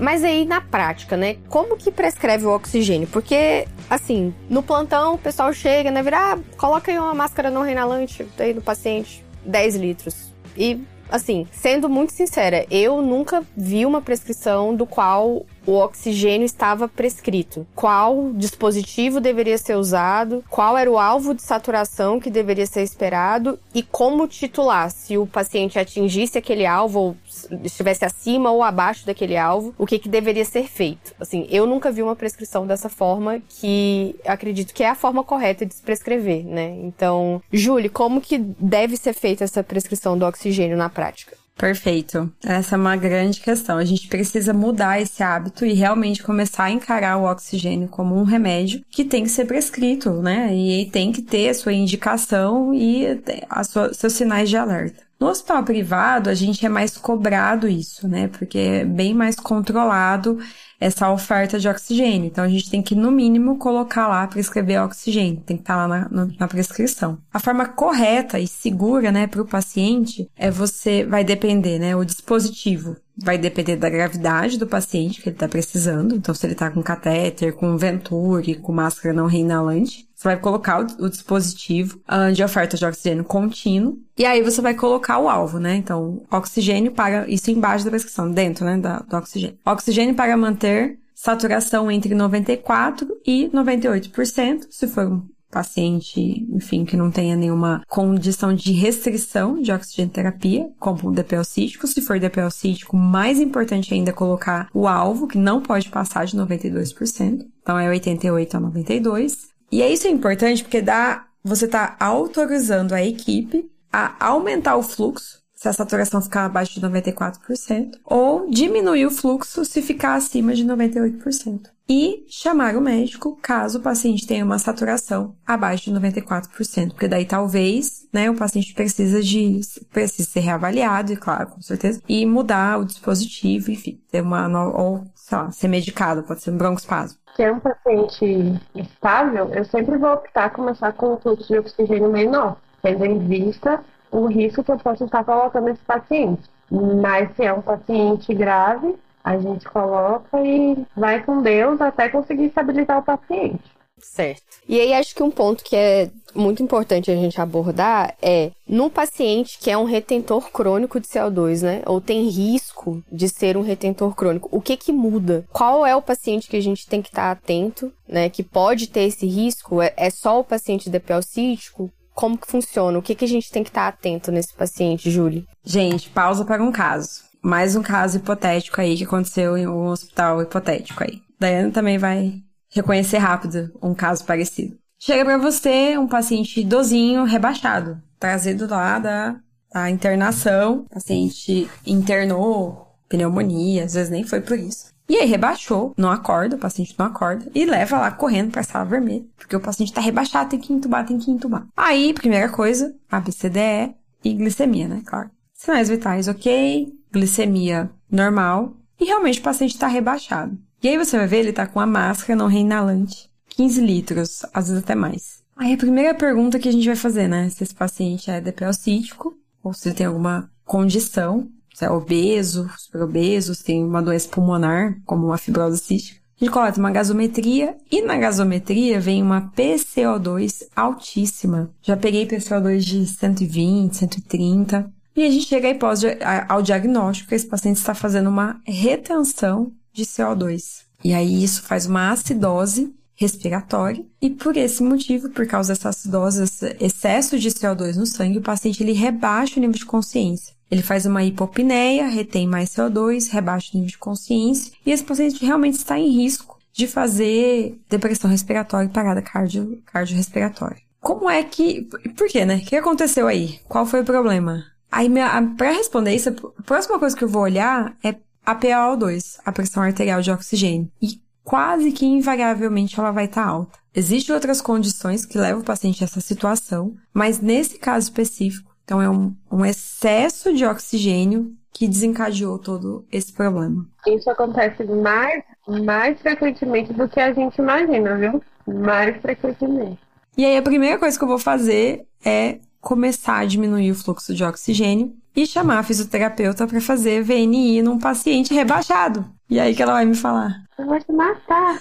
[0.00, 1.36] Mas aí na prática, né?
[1.48, 3.08] Como que prescreve o oxigênio?
[3.08, 6.02] Porque, assim, no plantão o pessoal chega, né?
[6.02, 10.34] Vira, ah, coloca aí uma máscara não reinalante aí no paciente, 10 litros.
[10.56, 10.80] E,
[11.10, 17.66] assim, sendo muito sincera, eu nunca vi uma prescrição do qual o oxigênio estava prescrito.
[17.74, 23.58] Qual dispositivo deveria ser usado, qual era o alvo de saturação que deveria ser esperado
[23.74, 27.16] e como titular, se o paciente atingisse aquele alvo ou
[27.62, 31.14] estivesse acima ou abaixo daquele alvo, o que, que deveria ser feito.
[31.18, 35.64] Assim, eu nunca vi uma prescrição dessa forma que acredito que é a forma correta
[35.64, 36.76] de se prescrever, né?
[36.82, 41.43] Então, Júlia, como que deve ser feita essa prescrição do oxigênio na prática?
[41.56, 42.32] Perfeito.
[42.44, 43.78] Essa é uma grande questão.
[43.78, 48.24] A gente precisa mudar esse hábito e realmente começar a encarar o oxigênio como um
[48.24, 50.54] remédio que tem que ser prescrito, né?
[50.54, 53.06] E tem que ter a sua indicação e
[53.48, 55.04] a sua, seus sinais de alerta.
[55.18, 58.28] No hospital privado, a gente é mais cobrado isso, né?
[58.28, 60.38] Porque é bem mais controlado
[60.80, 62.26] essa oferta de oxigênio.
[62.26, 65.40] Então, a gente tem que, no mínimo, colocar lá, prescrever oxigênio.
[65.40, 67.18] Tem que estar lá na, na prescrição.
[67.32, 72.04] A forma correta e segura, né, para o paciente é você, vai depender, né, o
[72.04, 76.16] dispositivo vai depender da gravidade do paciente que ele está precisando.
[76.16, 80.80] Então, se ele está com catéter, com venturi, com máscara não reinalante, você vai colocar
[80.80, 83.98] o, dispositivo uh, de oferta de oxigênio contínuo.
[84.16, 85.76] E aí você vai colocar o alvo, né?
[85.76, 87.28] Então, oxigênio para.
[87.28, 88.78] Isso embaixo da prescrição, dentro, né?
[88.78, 89.58] Do oxigênio.
[89.66, 96.20] Oxigênio para manter saturação entre 94% e 98%, se for um paciente,
[96.52, 101.86] enfim, que não tenha nenhuma condição de restrição de oxigenoterapia, como o DPL cítico.
[101.86, 106.24] Se for DPL cítico, mais importante ainda é colocar o alvo, que não pode passar
[106.24, 107.46] de 92%.
[107.62, 109.53] Então é 88 a 92.
[109.74, 114.84] E é isso é importante porque dá, você está autorizando a equipe a aumentar o
[114.84, 120.54] fluxo se a saturação ficar abaixo de 94%, ou diminuir o fluxo se ficar acima
[120.54, 121.62] de 98%.
[121.88, 127.24] E chamar o médico caso o paciente tenha uma saturação abaixo de 94%, porque daí
[127.24, 129.60] talvez, né, o paciente precisa de
[129.90, 135.04] precisa ser reavaliado, e claro, com certeza, e mudar o dispositivo, enfim, ter uma ou,
[135.24, 139.96] sei lá, ser medicado, pode ser um broncoespasmo que é um paciente estável, eu sempre
[139.96, 144.70] vou optar começar com um fluxo de oxigênio menor, tendo em vista o risco que
[144.70, 146.42] eu posso estar colocando esse paciente.
[146.70, 152.44] Mas se é um paciente grave, a gente coloca e vai com Deus até conseguir
[152.44, 153.73] estabilizar o paciente.
[154.04, 154.42] Certo.
[154.68, 158.90] E aí acho que um ponto que é muito importante a gente abordar é no
[158.90, 161.82] paciente que é um retentor crônico de CO2, né?
[161.86, 164.48] Ou tem risco de ser um retentor crônico.
[164.52, 165.44] O que que muda?
[165.52, 168.28] Qual é o paciente que a gente tem que estar atento, né?
[168.28, 169.80] Que pode ter esse risco?
[169.80, 171.90] É, é só o paciente DPL cítico?
[172.14, 172.98] Como que funciona?
[172.98, 175.46] O que que a gente tem que estar atento nesse paciente, Julie?
[175.64, 177.22] Gente, pausa para um caso.
[177.42, 181.20] Mais um caso hipotético aí que aconteceu em um hospital hipotético aí.
[181.38, 182.40] Daiane também vai
[182.74, 184.76] reconhecer rápido um caso parecido.
[184.98, 189.36] Chega para você um paciente idosinho rebaixado, trazido lá da,
[189.72, 194.92] da internação, o paciente internou, pneumonia, às vezes nem foi por isso.
[195.06, 198.86] E aí rebaixou, não acorda, o paciente não acorda, e leva lá correndo pra sala
[198.86, 201.66] vermelha, porque o paciente tá rebaixado, tem que entubar, tem que entubar.
[201.76, 205.02] Aí, primeira coisa, ABCDE e glicemia, né?
[205.04, 205.30] Claro.
[205.52, 210.56] Sinais vitais ok, glicemia normal, e realmente o paciente tá rebaixado.
[210.84, 214.68] E aí você vai ver, ele tá com a máscara não reinalante, 15 litros, às
[214.68, 215.42] vezes até mais.
[215.56, 217.48] Aí a primeira pergunta que a gente vai fazer, né?
[217.48, 223.00] Se esse paciente é DPL cítico, ou se tem alguma condição, se é obeso, super
[223.00, 226.20] obeso, se tem uma doença pulmonar, como uma fibrose cística.
[226.38, 231.70] A gente coleta uma gasometria e na gasometria vem uma PCO2 altíssima.
[231.80, 234.92] Já peguei PCO2 de 120, 130.
[235.16, 236.02] E a gente chega aí pós
[236.46, 240.82] ao diagnóstico que esse paciente está fazendo uma retenção de CO2.
[241.02, 246.42] E aí isso faz uma acidose respiratória e por esse motivo, por causa dessa acidose,
[246.42, 250.52] esse excesso de CO2 no sangue, o paciente ele rebaixa o nível de consciência.
[250.68, 255.44] Ele faz uma hipopneia, retém mais CO2, rebaixa o nível de consciência e esse paciente
[255.44, 260.82] realmente está em risco de fazer depressão respiratória e parada cardio, cardiorrespiratória.
[261.00, 261.82] Como é que...
[262.16, 262.56] Por quê, né?
[262.56, 263.60] O que aconteceu aí?
[263.68, 264.64] Qual foi o problema?
[264.90, 265.08] Aí,
[265.56, 269.82] para responder isso, a próxima coisa que eu vou olhar é a PaO2, a pressão
[269.82, 270.90] arterial de oxigênio.
[271.00, 273.78] E quase que invariavelmente ela vai estar tá alta.
[273.94, 279.00] Existem outras condições que levam o paciente a essa situação, mas nesse caso específico, então
[279.00, 283.86] é um, um excesso de oxigênio que desencadeou todo esse problema.
[284.06, 288.42] Isso acontece mais, mais frequentemente do que a gente imagina, viu?
[288.66, 289.98] Mais frequentemente.
[290.36, 294.34] E aí a primeira coisa que eu vou fazer é começar a diminuir o fluxo
[294.34, 299.24] de oxigênio e chamar a fisioterapeuta para fazer VNI num paciente rebaixado.
[299.50, 300.62] E aí que ela vai me falar?
[300.78, 301.80] Eu vou te matar.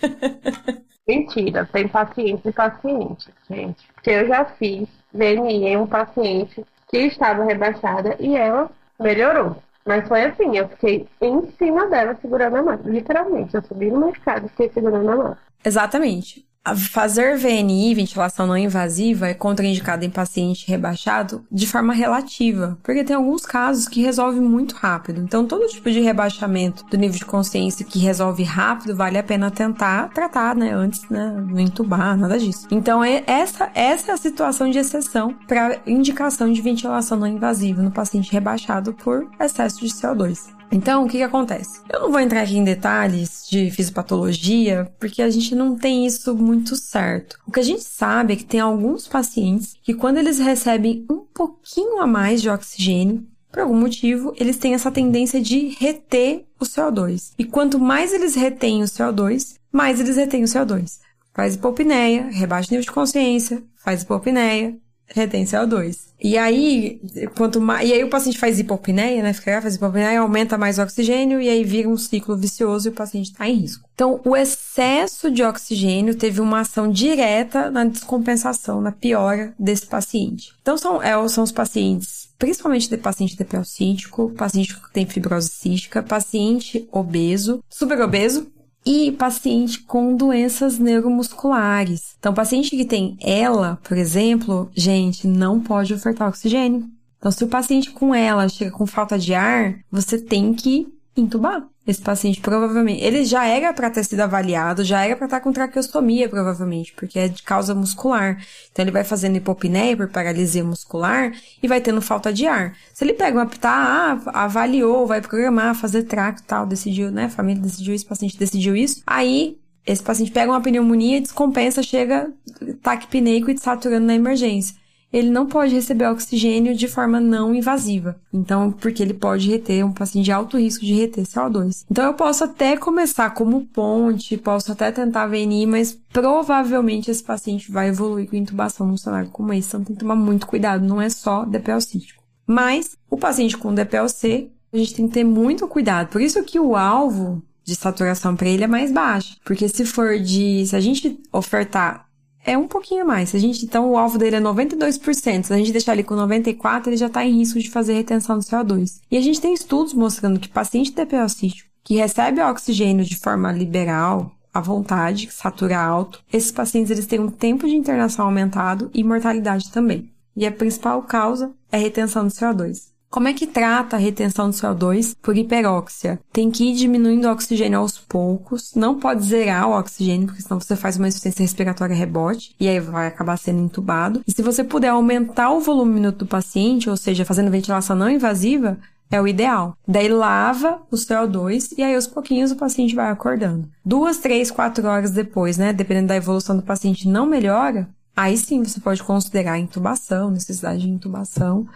[1.08, 3.86] Mentira, tem paciente e paciente, gente.
[3.94, 8.70] Porque eu já fiz VNI em um paciente que estava rebaixada e ela
[9.00, 9.56] melhorou.
[9.84, 12.90] Mas foi assim, eu fiquei em cima dela segurando a máscara.
[12.90, 15.38] Literalmente, eu subi numa escada e fiquei segurando a máscara.
[15.64, 16.46] Exatamente.
[16.92, 23.16] Fazer VNI, ventilação não invasiva, é contraindicado em paciente rebaixado de forma relativa, porque tem
[23.16, 25.20] alguns casos que resolve muito rápido.
[25.20, 29.50] Então, todo tipo de rebaixamento do nível de consciência que resolve rápido, vale a pena
[29.50, 30.72] tentar tratar, né?
[30.72, 31.34] Antes, né?
[31.48, 32.68] Não entubar, nada disso.
[32.70, 37.82] Então, é essa, essa é a situação de exceção para indicação de ventilação não invasiva
[37.82, 40.61] no paciente rebaixado por excesso de CO2.
[40.72, 41.82] Então, o que, que acontece?
[41.92, 46.34] Eu não vou entrar aqui em detalhes de fisiopatologia, porque a gente não tem isso
[46.34, 47.38] muito certo.
[47.46, 51.18] O que a gente sabe é que tem alguns pacientes que, quando eles recebem um
[51.18, 56.64] pouquinho a mais de oxigênio, por algum motivo, eles têm essa tendência de reter o
[56.64, 57.34] CO2.
[57.38, 61.00] E quanto mais eles retêm o CO2, mais eles retêm o CO2.
[61.34, 64.74] Faz hipopneia, rebaixa o nível de consciência, faz hipopneia,
[65.14, 66.12] retém CO2.
[66.20, 67.00] E aí,
[67.36, 67.88] quanto mais.
[67.88, 69.32] E aí o paciente faz hipopneia, né?
[69.32, 72.94] Fica faz hipopneia, aumenta mais o oxigênio e aí vira um ciclo vicioso e o
[72.94, 73.88] paciente está em risco.
[73.94, 80.52] Então, o excesso de oxigênio teve uma ação direta na descompensação, na piora desse paciente.
[80.62, 85.48] Então, são, é, são os pacientes principalmente de paciente DPL cístico, paciente que tem fibrose
[85.48, 88.50] cística, paciente obeso, superobeso,
[88.84, 92.14] e paciente com doenças neuromusculares.
[92.18, 96.88] Então, paciente que tem ela, por exemplo, gente, não pode ofertar oxigênio.
[97.18, 101.66] Então, se o paciente com ela chega com falta de ar, você tem que entubar.
[101.86, 105.52] Esse paciente provavelmente, ele já era para ter sido avaliado, já era para estar com
[105.52, 108.40] traqueostomia provavelmente, porque é de causa muscular.
[108.70, 112.76] Então ele vai fazendo hipopneia por paralisia muscular e vai tendo falta de ar.
[112.94, 117.24] Se ele pega uma tá, ah, avaliou, vai programar, fazer traco e tal, decidiu, né,
[117.24, 121.82] a família decidiu isso, o paciente decidiu isso, aí esse paciente pega uma pneumonia, descompensa,
[121.82, 122.32] chega
[122.80, 124.81] taquipneico e saturando na emergência
[125.12, 128.18] ele não pode receber oxigênio de forma não invasiva.
[128.32, 131.84] Então, porque ele pode reter um paciente de alto risco de reter CO2.
[131.90, 137.70] Então, eu posso até começar como ponte, posso até tentar VNI, mas provavelmente esse paciente
[137.70, 139.68] vai evoluir com intubação num cenário como esse.
[139.68, 142.22] Então, tem que tomar muito cuidado, não é só DPL cístico.
[142.46, 146.08] Mas, o paciente com DPLC, a gente tem que ter muito cuidado.
[146.08, 149.36] Por isso que o alvo de saturação para ele é mais baixo.
[149.44, 150.66] Porque se for de.
[150.66, 152.06] Se a gente ofertar
[152.44, 153.30] é um pouquinho mais.
[153.30, 155.44] Se a gente, então, o alvo dele é 92%.
[155.44, 158.38] Se a gente deixar ele com 94%, ele já está em risco de fazer retenção
[158.38, 159.00] do CO2.
[159.10, 163.52] E a gente tem estudos mostrando que paciente DPO cístico que recebe oxigênio de forma
[163.52, 169.02] liberal, à vontade, satura alto, esses pacientes eles têm um tempo de internação aumentado e
[169.02, 170.10] mortalidade também.
[170.36, 172.91] E a principal causa é retenção do CO2.
[173.12, 176.18] Como é que trata a retenção de CO2 por hiperóxia?
[176.32, 180.58] Tem que ir diminuindo o oxigênio aos poucos, não pode zerar o oxigênio, porque senão
[180.58, 184.22] você faz uma insuficiência respiratória rebote e aí vai acabar sendo entubado.
[184.26, 188.78] E se você puder aumentar o volume do paciente, ou seja, fazendo ventilação não invasiva,
[189.10, 189.76] é o ideal.
[189.86, 193.68] Daí lava o CO2 e aí aos pouquinhos o paciente vai acordando.
[193.84, 195.74] Duas, três, quatro horas depois, né?
[195.74, 197.90] Dependendo da evolução do paciente, não melhora.
[198.16, 201.66] Aí sim você pode considerar intubação, necessidade de intubação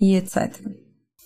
[0.00, 0.83] e etc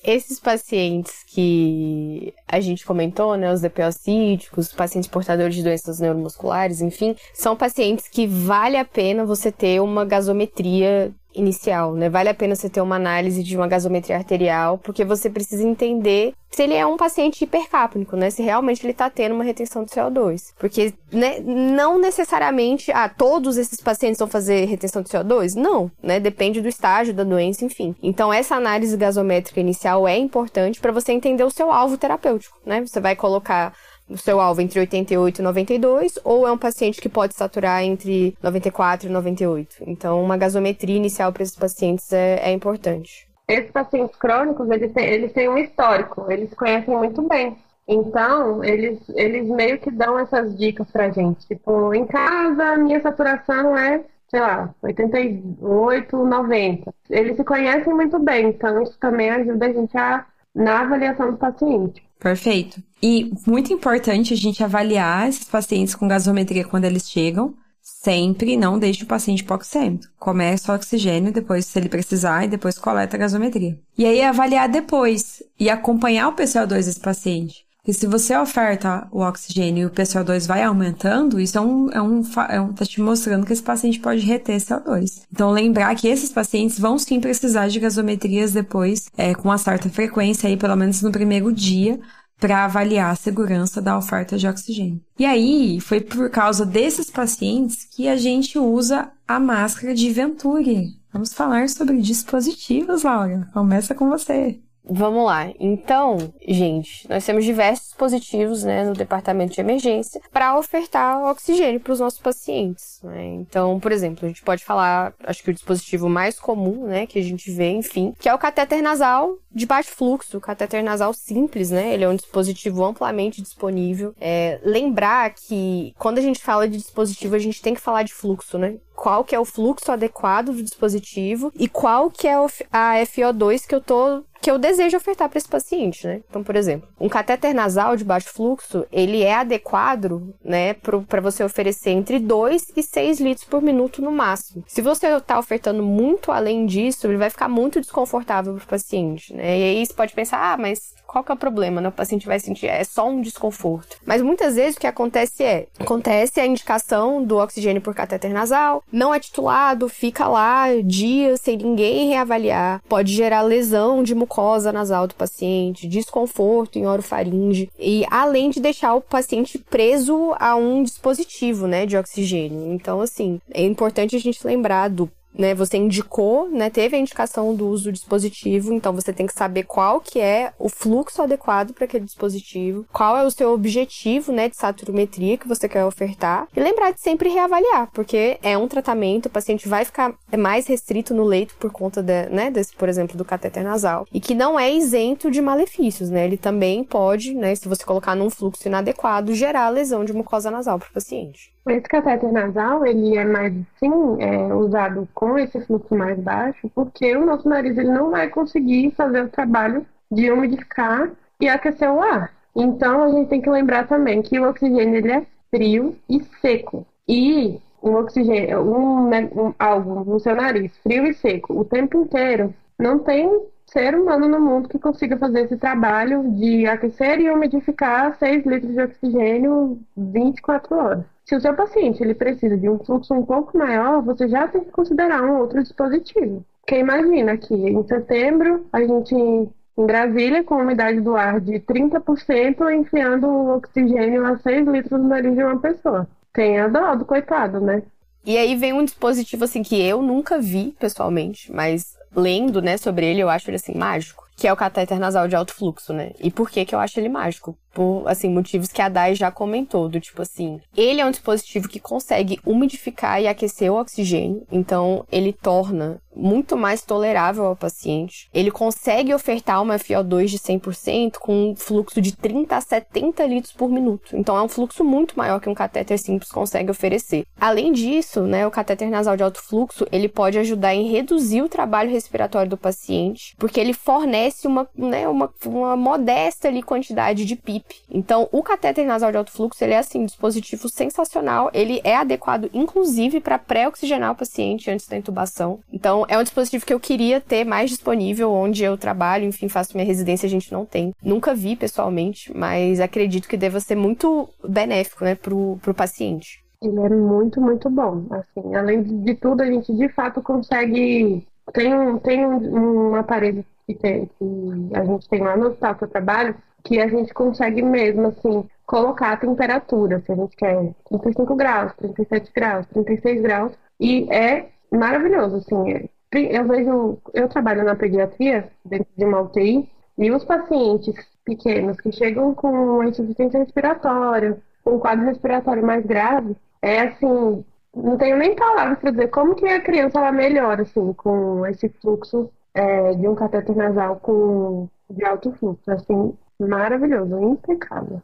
[0.08, 7.14] esses pacientes que a gente comentou, né, os DPOcíticos, pacientes portadores de doenças neuromusculares, enfim,
[7.34, 12.08] são pacientes que vale a pena você ter uma gasometria inicial, né?
[12.08, 16.34] Vale a pena você ter uma análise de uma gasometria arterial, porque você precisa entender
[16.50, 18.30] se ele é um paciente hipercápnico, né?
[18.30, 20.54] Se realmente ele está tendo uma retenção de CO2.
[20.58, 25.54] Porque né, não necessariamente, ah, todos esses pacientes vão fazer retenção de CO2?
[25.54, 26.18] Não, né?
[26.18, 27.94] Depende do estágio da doença, enfim.
[28.02, 32.80] Então, essa análise gasométrica inicial é importante para você entender o seu alvo terapêutico, né?
[32.84, 33.74] Você vai colocar
[34.08, 38.36] o seu alvo entre 88 e 92, ou é um paciente que pode saturar entre
[38.42, 39.76] 94 e 98.
[39.86, 43.28] Então, uma gasometria inicial para esses pacientes é, é importante.
[43.46, 47.56] Esses pacientes crônicos, eles têm, eles têm um histórico, eles conhecem muito bem.
[47.86, 51.46] Então, eles, eles meio que dão essas dicas pra gente.
[51.46, 56.94] Tipo, em casa, minha saturação é, sei lá, 88, 90.
[57.08, 60.26] Eles se conhecem muito bem, então isso também ajuda a gente a,
[60.58, 62.02] na avaliação do paciente.
[62.18, 62.82] Perfeito.
[63.00, 67.54] E muito importante a gente avaliar esses pacientes com gasometria quando eles chegam.
[67.80, 70.04] Sempre não deixe o paciente hipoxêmico.
[70.18, 73.78] Começa o oxigênio, depois, se ele precisar, e depois coleta a gasometria.
[73.96, 77.67] E aí avaliar depois e acompanhar o PCO2 desse paciente.
[77.78, 82.02] Porque se você oferta o oxigênio e o PCO2 vai aumentando, isso é um, é
[82.02, 85.22] um, é um, tá te mostrando que esse paciente pode reter CO2.
[85.32, 89.88] Então, lembrar que esses pacientes vão sim precisar de gasometrias depois, é, com uma certa
[89.88, 91.98] frequência aí, pelo menos no primeiro dia,
[92.38, 95.00] para avaliar a segurança da oferta de oxigênio.
[95.18, 100.98] E aí, foi por causa desses pacientes que a gente usa a máscara de Venturi.
[101.12, 103.48] Vamos falar sobre dispositivos, Laura.
[103.52, 104.60] Começa com você.
[104.88, 105.52] Vamos lá.
[105.60, 111.92] Então, gente, nós temos diversos dispositivos né, no departamento de emergência para ofertar oxigênio para
[111.92, 113.00] os nossos pacientes.
[113.02, 113.26] Né?
[113.34, 117.18] Então, por exemplo, a gente pode falar, acho que o dispositivo mais comum, né, que
[117.18, 121.12] a gente vê, enfim, que é o catéter nasal de baixo fluxo, o catéter nasal
[121.12, 121.92] simples, né?
[121.92, 124.14] Ele é um dispositivo amplamente disponível.
[124.20, 128.12] É, lembrar que quando a gente fala de dispositivo, a gente tem que falar de
[128.12, 128.76] fluxo, né?
[128.94, 133.74] Qual que é o fluxo adequado do dispositivo e qual que é a FO2 que
[133.74, 136.20] eu tô que eu desejo ofertar para esse paciente, né?
[136.28, 141.42] Então, por exemplo, um catéter nasal de baixo fluxo, ele é adequado, né, para você
[141.42, 144.64] oferecer entre 2 e 6 litros por minuto no máximo.
[144.66, 149.34] Se você está ofertando muito além disso, ele vai ficar muito desconfortável para o paciente,
[149.34, 149.58] né?
[149.58, 151.80] E aí você pode pensar, ah, mas qual que é o problema?
[151.80, 151.88] Né?
[151.88, 153.96] O paciente vai sentir, é só um desconforto.
[154.04, 158.84] Mas muitas vezes o que acontece é, acontece a indicação do oxigênio por catéter nasal,
[158.92, 164.27] não é titulado, fica lá dias sem ninguém reavaliar, pode gerar lesão de mucosa
[164.72, 170.82] nasal do paciente, desconforto em orofaringe e além de deixar o paciente preso a um
[170.82, 172.72] dispositivo, né, de oxigênio.
[172.72, 177.54] Então, assim, é importante a gente lembrar do né, você indicou, né, teve a indicação
[177.54, 181.72] do uso do dispositivo, então você tem que saber qual que é o fluxo adequado
[181.72, 186.48] para aquele dispositivo, qual é o seu objetivo, né, de saturimetria que você quer ofertar
[186.56, 191.14] e lembrar de sempre reavaliar, porque é um tratamento, o paciente vai ficar mais restrito
[191.14, 194.72] no leito por conta né, desse, por exemplo, do catéter nasal e que não é
[194.72, 199.68] isento de malefícios, né, ele também pode, né, se você colocar num fluxo inadequado, gerar
[199.68, 201.52] lesão de mucosa nasal para o paciente.
[201.70, 207.16] Esse catéter nasal, ele é mais, sim, é, usado com esse fluxo mais baixo, porque
[207.16, 211.10] o nosso nariz ele não vai conseguir fazer o trabalho de umidificar
[211.40, 212.32] e aquecer o ar.
[212.56, 216.86] Então, a gente tem que lembrar também que o oxigênio ele é frio e seco.
[217.06, 222.02] E um oxigênio, um, né, um, algo no seu nariz frio e seco o tempo
[222.02, 227.30] inteiro, não tem ser humano no mundo que consiga fazer esse trabalho de aquecer e
[227.30, 231.17] umidificar 6 litros de oxigênio 24 horas.
[231.28, 234.64] Se o seu paciente ele precisa de um fluxo um pouco maior, você já tem
[234.64, 236.42] que considerar um outro dispositivo.
[236.62, 242.74] Porque imagina que em setembro a gente em Brasília, com umidade do ar de 30%,
[242.74, 246.08] enfiando o oxigênio a 6 litros no nariz de uma pessoa.
[246.32, 247.82] Tem a dó do coitado, né?
[248.24, 253.06] E aí vem um dispositivo assim que eu nunca vi pessoalmente, mas lendo, né, sobre
[253.06, 256.10] ele, eu acho ele assim mágico, que é o catéter nasal de alto fluxo, né?
[256.20, 257.56] E por que que eu acho ele mágico?
[257.72, 261.68] Por, assim, motivos que a Dai já comentou, do tipo assim, ele é um dispositivo
[261.68, 268.28] que consegue umidificar e aquecer o oxigênio, então ele torna muito mais tolerável ao paciente.
[268.34, 273.52] Ele consegue ofertar uma FO2 de 100% com um fluxo de 30 a 70 litros
[273.52, 274.16] por minuto.
[274.16, 277.24] Então é um fluxo muito maior que um catéter simples consegue oferecer.
[277.40, 281.48] Além disso, né, o catéter nasal de alto fluxo, ele pode ajudar em reduzir o
[281.48, 287.36] trabalho respiratório do paciente, porque ele fornece uma, né, uma, uma modesta ali quantidade de
[287.36, 291.50] PIP então, o catéter nasal de alto fluxo, ele é assim, um dispositivo sensacional.
[291.54, 295.60] Ele é adequado, inclusive, para pré-oxigenar o paciente antes da intubação.
[295.72, 299.76] Então, é um dispositivo que eu queria ter mais disponível onde eu trabalho, enfim, faço
[299.76, 300.94] minha residência, a gente não tem.
[301.02, 306.44] Nunca vi pessoalmente, mas acredito que deva ser muito benéfico, né, pro, pro paciente.
[306.60, 308.06] Ele é muito, muito bom.
[308.10, 311.26] Assim, além de tudo, a gente de fato consegue.
[311.52, 315.74] Tem um, tem um, um aparelho que, tem, que a gente tem lá no hospital
[315.76, 316.34] que eu trabalho,
[316.64, 321.72] que a gente consegue mesmo, assim, colocar a temperatura, se a gente quer 35 graus,
[321.74, 325.88] 37 graus, 36 graus, e é maravilhoso, assim, é.
[326.12, 330.94] eu vejo, eu trabalho na pediatria, dentro de uma UTI, e os pacientes
[331.24, 337.44] pequenos que chegam com insuficiência respiratória, com um quadro respiratório mais grave, é assim,
[337.74, 341.68] não tenho nem palavras para dizer como que a criança ela melhora, assim, com esse
[341.80, 346.16] fluxo é, de um cateter nasal com, de alto fluxo, assim,
[346.46, 348.02] maravilhoso, impecável.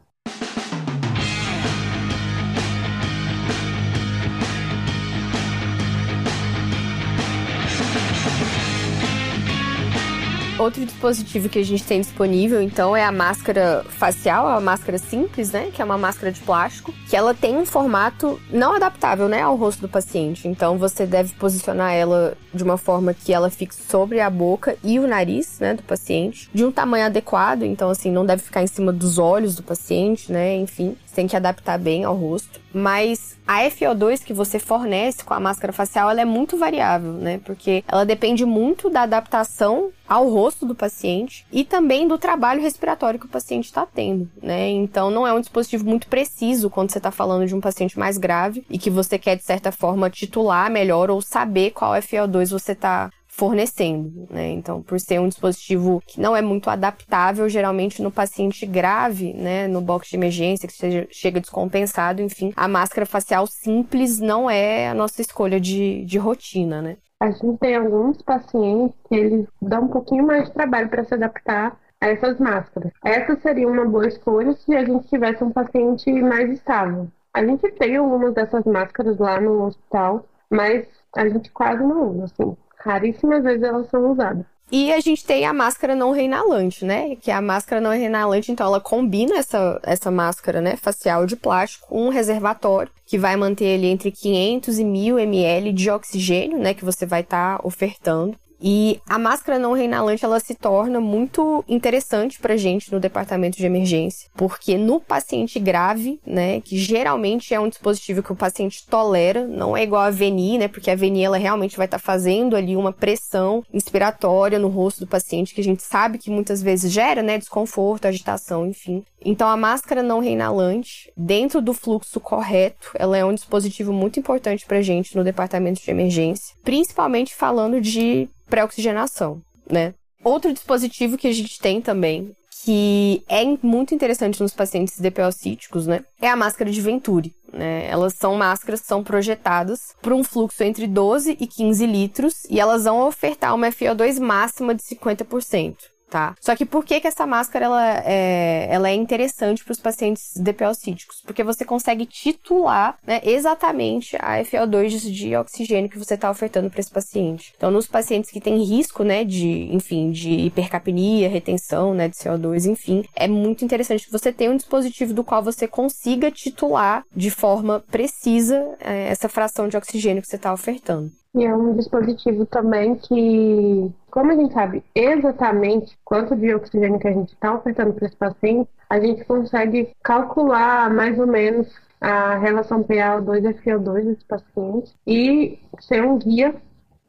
[10.57, 15.51] Outro dispositivo que a gente tem disponível, então, é a máscara facial, a máscara simples,
[15.51, 15.69] né?
[15.73, 19.57] Que é uma máscara de plástico, que ela tem um formato não adaptável, né, ao
[19.57, 20.47] rosto do paciente.
[20.47, 24.97] Então, você deve posicionar ela de uma forma que ela fique sobre a boca e
[24.97, 27.63] o nariz, né, do paciente, de um tamanho adequado.
[27.63, 30.55] Então, assim, não deve ficar em cima dos olhos do paciente, né?
[30.55, 32.59] Enfim, tem que adaptar bem ao rosto.
[32.73, 37.39] Mas a FO2 que você fornece com a máscara facial, ela é muito variável, né?
[37.45, 43.19] Porque ela depende muito da adaptação ao rosto do paciente e também do trabalho respiratório
[43.19, 44.69] que o paciente está tendo, né?
[44.69, 48.17] Então não é um dispositivo muito preciso quando você está falando de um paciente mais
[48.17, 52.73] grave e que você quer de certa forma titular melhor ou saber qual FO2 você
[52.73, 54.49] está fornecendo, né?
[54.51, 59.67] Então, por ser um dispositivo que não é muito adaptável, geralmente no paciente grave, né,
[59.67, 64.87] no box de emergência, que seja, chega descompensado, enfim, a máscara facial simples não é
[64.87, 66.97] a nossa escolha de, de rotina, né?
[67.19, 71.13] A gente tem alguns pacientes que eles dão um pouquinho mais de trabalho para se
[71.13, 72.91] adaptar a essas máscaras.
[73.03, 77.07] Essa seria uma boa escolha se a gente tivesse um paciente mais estável.
[77.33, 82.25] A gente tem algumas dessas máscaras lá no hospital, mas a gente quase não usa,
[82.25, 82.57] assim.
[82.85, 84.45] Raríssimas vezes elas são usadas.
[84.71, 87.15] E a gente tem a máscara não reinalante, né?
[87.15, 91.35] Que é a máscara não reinalante, então ela combina essa, essa máscara, né, facial de
[91.35, 96.57] plástico com um reservatório que vai manter ele entre 500 e 1000 ml de oxigênio,
[96.57, 98.35] né, que você vai estar tá ofertando.
[98.61, 103.65] E a máscara não reinalante ela se torna muito interessante para gente no departamento de
[103.65, 109.45] emergência, porque no paciente grave, né, que geralmente é um dispositivo que o paciente tolera,
[109.45, 112.55] não é igual a VNI, né, porque a VNI ela realmente vai estar tá fazendo
[112.55, 116.91] ali uma pressão inspiratória no rosto do paciente que a gente sabe que muitas vezes
[116.91, 119.03] gera, né, desconforto, agitação, enfim.
[119.23, 124.65] Então a máscara não reinalante, dentro do fluxo correto, ela é um dispositivo muito importante
[124.65, 129.93] para gente no departamento de emergência, principalmente falando de pré-oxigenação, né?
[130.23, 136.03] Outro dispositivo que a gente tem também, que é muito interessante nos pacientes DPOcíticos, né?
[136.19, 137.33] É a máscara de Venturi.
[137.53, 137.87] Né?
[137.87, 142.59] Elas são máscaras que são projetadas para um fluxo entre 12 e 15 litros e
[142.59, 145.75] elas vão ofertar uma FO2 máxima de 50%
[146.09, 146.35] tá?
[146.39, 150.33] Só que por que, que essa máscara ela é, ela é interessante para os pacientes
[150.35, 151.21] DPOcíticos?
[151.25, 156.79] Porque você consegue titular né, exatamente a FO2 de oxigênio que você está ofertando para
[156.79, 157.53] esse paciente.
[157.57, 162.65] Então, nos pacientes que têm risco, né, de, enfim, de hipercapnia, retenção, né, de CO2,
[162.65, 167.29] enfim, é muito interessante que você tenha um dispositivo do qual você consiga titular de
[167.29, 171.11] forma precisa é, essa fração de oxigênio que você está ofertando.
[171.35, 177.09] E é um dispositivo também que, como a gente sabe exatamente quanto de oxigênio que
[177.09, 181.67] a gente está ofertando para esse paciente, a gente consegue calcular mais ou menos
[181.99, 186.55] a relação PaO2 e FiO2 desse paciente e ser um guia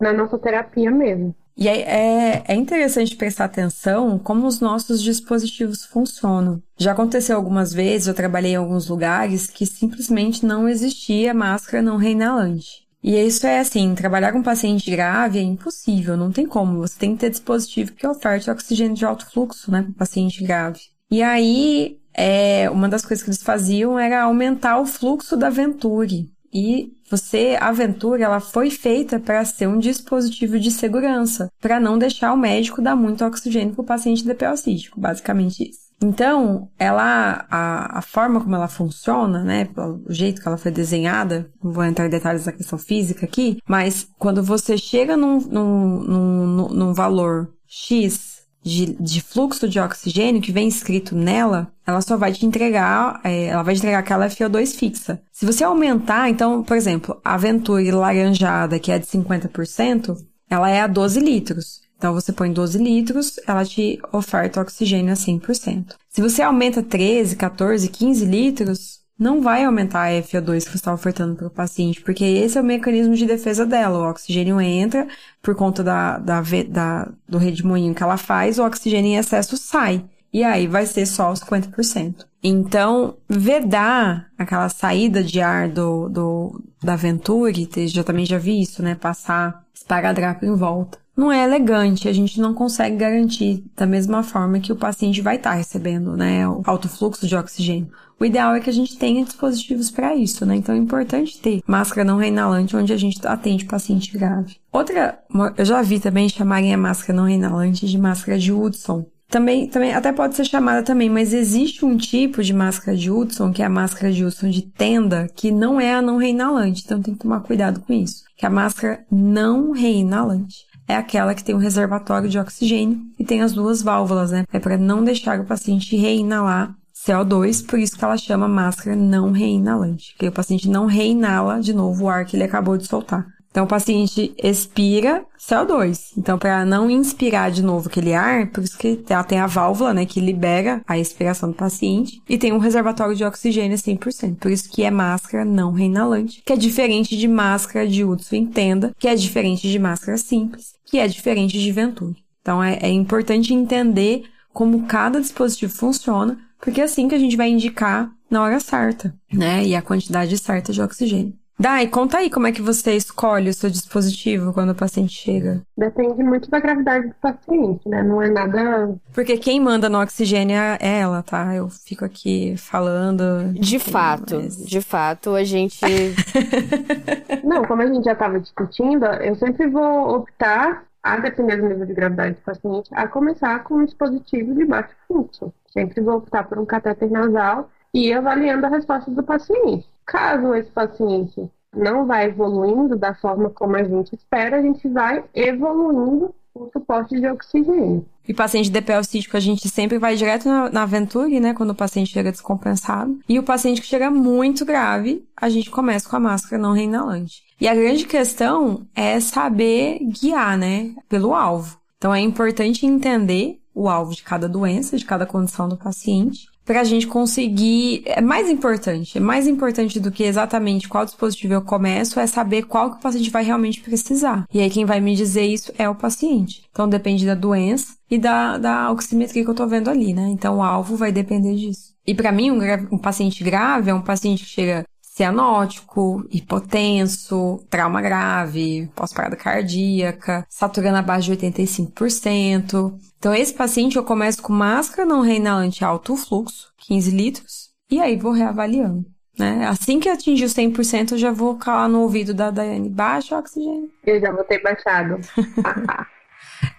[0.01, 1.33] na nossa terapia mesmo.
[1.57, 6.63] E é, é, interessante prestar atenção como os nossos dispositivos funcionam.
[6.77, 11.97] Já aconteceu algumas vezes, eu trabalhei em alguns lugares que simplesmente não existia máscara não
[11.97, 12.86] reinalante.
[13.07, 16.81] E isso é assim, trabalhar com paciente grave é impossível, não tem como.
[16.81, 20.81] Você tem que ter dispositivo que oferte oxigênio de alto fluxo, né, para paciente grave.
[21.09, 26.29] E aí, é, uma das coisas que eles faziam era aumentar o fluxo da Venturi.
[26.53, 31.97] E você, a Venturi, ela foi feita para ser um dispositivo de segurança, para não
[31.97, 35.86] deixar o médico dar muito oxigênio para o paciente DPO-cístico, basicamente isso.
[36.03, 41.51] Então, ela, a, a forma como ela funciona, né, o jeito que ela foi desenhada,
[41.63, 46.01] não vou entrar em detalhes da questão física aqui, mas quando você chega num, num,
[46.03, 52.17] num, num valor X de, de, fluxo de oxigênio que vem escrito nela, ela só
[52.17, 55.23] vai te entregar, é, ela vai te entregar aquela FO2 fixa.
[55.33, 60.17] Se você aumentar, então, por exemplo, a Venturi laranjada, que é de 50%,
[60.51, 61.86] ela é a 12 litros.
[61.97, 65.95] Então você põe 12 litros, ela te oferta oxigênio a 100%.
[66.11, 70.93] Se você aumenta 13, 14, 15 litros, não vai aumentar a FO2 que você está
[70.93, 73.99] ofertando para o paciente, porque esse é o mecanismo de defesa dela.
[73.99, 75.09] O oxigênio entra
[75.43, 80.05] por conta da, da, da, do redemoinho que ela faz, o oxigênio em excesso sai.
[80.33, 82.27] E aí vai ser só os 50%.
[82.43, 88.83] Então, vedar aquela saída de ar do, do da Venturi, já também já vi isso,
[88.83, 88.95] né?
[88.95, 94.61] Passar esparadrapo em volta não é elegante, a gente não consegue garantir da mesma forma
[94.61, 97.91] que o paciente vai estar tá recebendo, né, o alto fluxo de oxigênio.
[98.21, 100.57] O ideal é que a gente tenha dispositivos para isso, né?
[100.57, 104.57] Então é importante ter máscara não reinalante onde a gente atende paciente grave.
[104.73, 105.19] Outra,
[105.57, 109.05] eu já vi também chamarem a máscara não reinalante de máscara de Hudson.
[109.29, 113.53] Também, também, até pode ser chamada também, mas existe um tipo de máscara de Hudson,
[113.53, 117.03] que é a máscara de Hudson de tenda, que não é a não reinalante, então
[117.03, 118.23] tem que tomar cuidado com isso.
[118.37, 123.25] Que é a máscara não reinalante é aquela que tem um reservatório de oxigênio e
[123.25, 124.45] tem as duas válvulas, né?
[124.53, 126.75] É para não deixar o paciente reinalar
[127.07, 131.73] CO2, por isso que ela chama máscara não reinalante, porque o paciente não reinala de
[131.73, 133.27] novo o ar que ele acabou de soltar.
[133.57, 136.13] Então, o paciente expira CO2.
[136.19, 139.95] Então, para não inspirar de novo aquele ar, por isso que ela tem a válvula,
[139.95, 144.37] né, que libera a expiração do paciente, e tem um reservatório de oxigênio 100%.
[144.37, 148.95] Por isso que é máscara não reinalante, que é diferente de máscara de Hudson Entenda,
[148.99, 152.23] que é diferente de máscara simples, que é diferente de Venturi.
[152.43, 157.39] Então, é, é importante entender como cada dispositivo funciona, porque é assim que a gente
[157.39, 161.33] vai indicar na hora certa, né, e a quantidade certa de oxigênio.
[161.59, 165.63] Dai, conta aí como é que você escolhe o seu dispositivo quando o paciente chega.
[165.77, 168.03] Depende muito da gravidade do paciente, né?
[168.03, 168.95] Não é nada.
[169.15, 171.55] Porque quem manda no oxigênio é ela, tá?
[171.55, 173.53] Eu fico aqui falando.
[173.55, 175.81] De fato, mas- de fato, a gente.
[177.43, 181.87] Não, como a gente já estava discutindo, eu sempre vou optar, a depender do nível
[181.87, 185.53] de gravidade do paciente, a começar com um dispositivo de baixo fluxo.
[185.73, 189.87] Sempre vou optar por um catéter nasal e ir avaliando a resposta do paciente.
[190.07, 195.25] Caso esse paciente não vá evoluindo da forma como a gente espera, a gente vai
[195.35, 198.07] evoluindo o suporte de oxigênio.
[198.27, 201.55] E paciente DPL cístico, a gente sempre vai direto na, na Venturi, né?
[201.55, 203.19] Quando o paciente chega descompensado.
[203.29, 207.43] E o paciente que chega muito grave, a gente começa com a máscara não reinalante.
[207.61, 210.95] E a grande questão é saber guiar, né?
[211.09, 211.79] Pelo alvo.
[211.99, 216.81] Então é importante entender o alvo de cada doença, de cada condição do paciente, para
[216.81, 218.03] a gente conseguir.
[218.05, 222.65] É mais importante, é mais importante do que exatamente qual dispositivo eu começo, é saber
[222.65, 224.45] qual que o paciente vai realmente precisar.
[224.53, 226.65] E aí quem vai me dizer isso é o paciente.
[226.71, 230.29] Então depende da doença e da, da oximetria que eu tô vendo ali, né?
[230.29, 231.95] Então o alvo vai depender disso.
[232.07, 232.61] E para mim, um,
[232.93, 234.85] um paciente grave é um paciente que chega
[235.17, 242.99] cianótico, hipotenso, trauma grave, pós-parada cardíaca, saturando abaixo de 85%.
[243.19, 248.19] Então, esse paciente eu começo com máscara não reinalante alto fluxo, 15 litros, e aí
[248.19, 249.07] vou reavaliando.
[249.39, 249.67] Né?
[249.67, 253.39] Assim que atingir os 100%, eu já vou calar no ouvido da Daiane, baixa o
[253.39, 253.91] oxigênio.
[254.05, 255.19] Eu já vou ter baixado.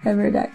[0.04, 0.54] É verdade.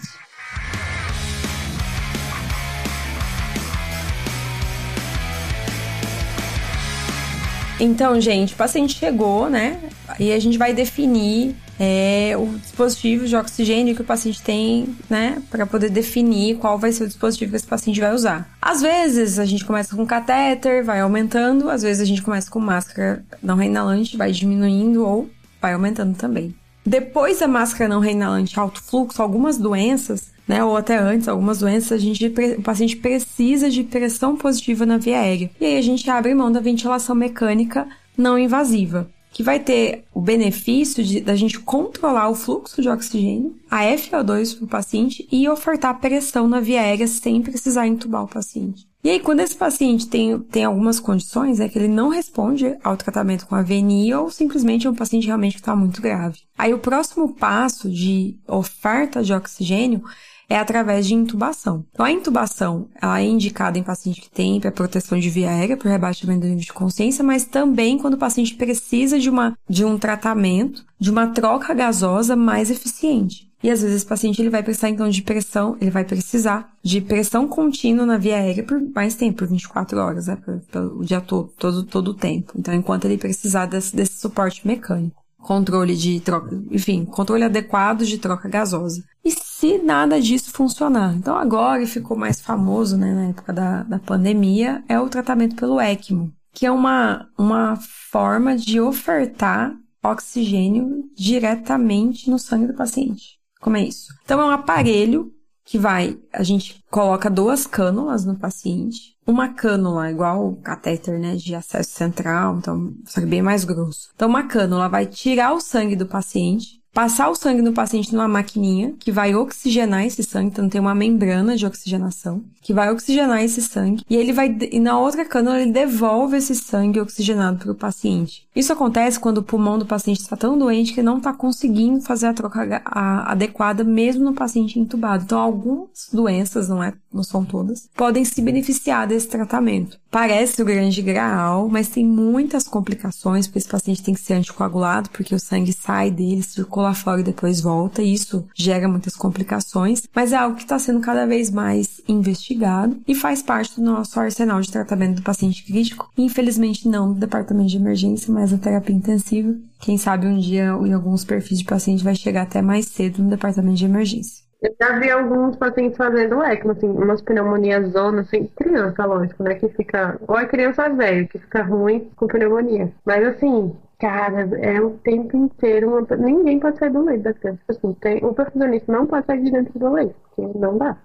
[7.81, 9.79] Então, gente, o paciente chegou, né?
[10.19, 15.43] E a gente vai definir é, o dispositivo de oxigênio que o paciente tem, né?
[15.51, 18.49] Para poder definir qual vai ser o dispositivo que esse paciente vai usar.
[18.61, 21.69] Às vezes a gente começa com catéter, vai aumentando.
[21.69, 25.29] Às vezes a gente começa com máscara não reinalante, vai diminuindo ou
[25.61, 26.55] vai aumentando também.
[26.85, 31.93] Depois da máscara não reinalante alto fluxo, algumas doenças, né, ou até antes, algumas doenças,
[31.93, 32.27] a gente,
[32.59, 35.51] o paciente precisa de pressão positiva na via aérea.
[35.61, 37.87] E aí a gente abre mão da ventilação mecânica
[38.17, 43.57] não invasiva, que vai ter o benefício de, da gente controlar o fluxo de oxigênio,
[43.71, 48.29] a FO2 para o paciente e ofertar pressão na via aérea sem precisar entubar o
[48.29, 48.87] paciente.
[49.05, 52.97] E aí, quando esse paciente tem, tem algumas condições, é que ele não responde ao
[52.97, 56.39] tratamento com a VNI ou simplesmente é um paciente realmente que está muito grave.
[56.57, 60.05] Aí, o próximo passo de oferta de oxigênio
[60.49, 61.85] é através de intubação.
[61.93, 65.89] Então, a intubação ela é indicada em paciente que tem proteção de via aérea, por
[65.89, 69.99] rebaixamento do nível de consciência, mas também quando o paciente precisa de, uma, de um
[69.99, 73.53] tratamento, de uma troca gasosa mais eficiente.
[73.63, 77.01] E às vezes esse paciente ele vai precisar então de pressão, ele vai precisar de
[77.01, 80.37] pressão contínua na via aérea por mais tempo, por 24 horas, né,
[80.71, 82.53] pelo dia todo, todo, todo o tempo.
[82.57, 85.22] Então, enquanto ele precisar desse, desse suporte mecânico.
[85.43, 89.05] Controle de troca, enfim, controle adequado de troca gasosa.
[89.25, 91.15] E se nada disso funcionar?
[91.15, 95.81] Então agora ficou mais famoso, né, na época da, da pandemia, é o tratamento pelo
[95.81, 97.77] ECMO, que é uma, uma
[98.11, 103.39] forma de ofertar oxigênio diretamente no sangue do paciente.
[103.61, 104.13] Como é isso?
[104.25, 105.33] Então é um aparelho
[105.65, 111.37] que vai, a gente coloca duas cânulas no paciente, uma cânula igual o catéter, né,
[111.37, 114.11] de acesso central, então só que bem mais grosso.
[114.15, 118.29] Então uma cânula vai tirar o sangue do paciente, passar o sangue no paciente numa
[118.29, 123.43] maquininha que vai oxigenar esse sangue, então tem uma membrana de oxigenação que vai oxigenar
[123.43, 127.73] esse sangue e ele vai e na outra cânula ele devolve esse sangue oxigenado para
[127.73, 128.47] o paciente.
[128.55, 132.27] Isso acontece quando o pulmão do paciente está tão doente que não está conseguindo fazer
[132.27, 135.25] a troca adequada mesmo no paciente entubado.
[135.25, 140.02] Então algumas doenças, não é, não são todas, podem se beneficiar desse tratamento.
[140.13, 145.09] Parece o grande graal, mas tem muitas complicações, porque esse paciente tem que ser anticoagulado,
[145.09, 150.03] porque o sangue sai dele, circula fora e depois volta, e isso gera muitas complicações,
[150.15, 154.21] mas é algo que está sendo cada vez mais investigado e faz parte do nosso
[154.21, 156.11] arsenal de tratamento do paciente crítico.
[156.19, 159.57] Infelizmente não no departamento de emergência, mas na terapia intensiva.
[159.81, 163.31] Quem sabe um dia em alguns perfis de paciente vai chegar até mais cedo no
[163.31, 164.42] departamento de emergência.
[164.63, 169.57] Eu já vi alguns pacientes fazendo ECMO, assim, umas pneumonias zona, assim, criança, lógico, né?
[169.57, 170.17] Que fica.
[170.29, 172.93] Ou é criança velho, que fica ruim com pneumonia.
[173.05, 175.89] Mas assim, cara, é o tempo inteiro.
[175.89, 176.17] Uma...
[176.17, 177.59] Ninguém pode sair do leito da criança.
[177.59, 178.25] Tipo Assim, tem...
[178.25, 180.97] O perfusionista não pode sair de dentro do leito, porque não dá.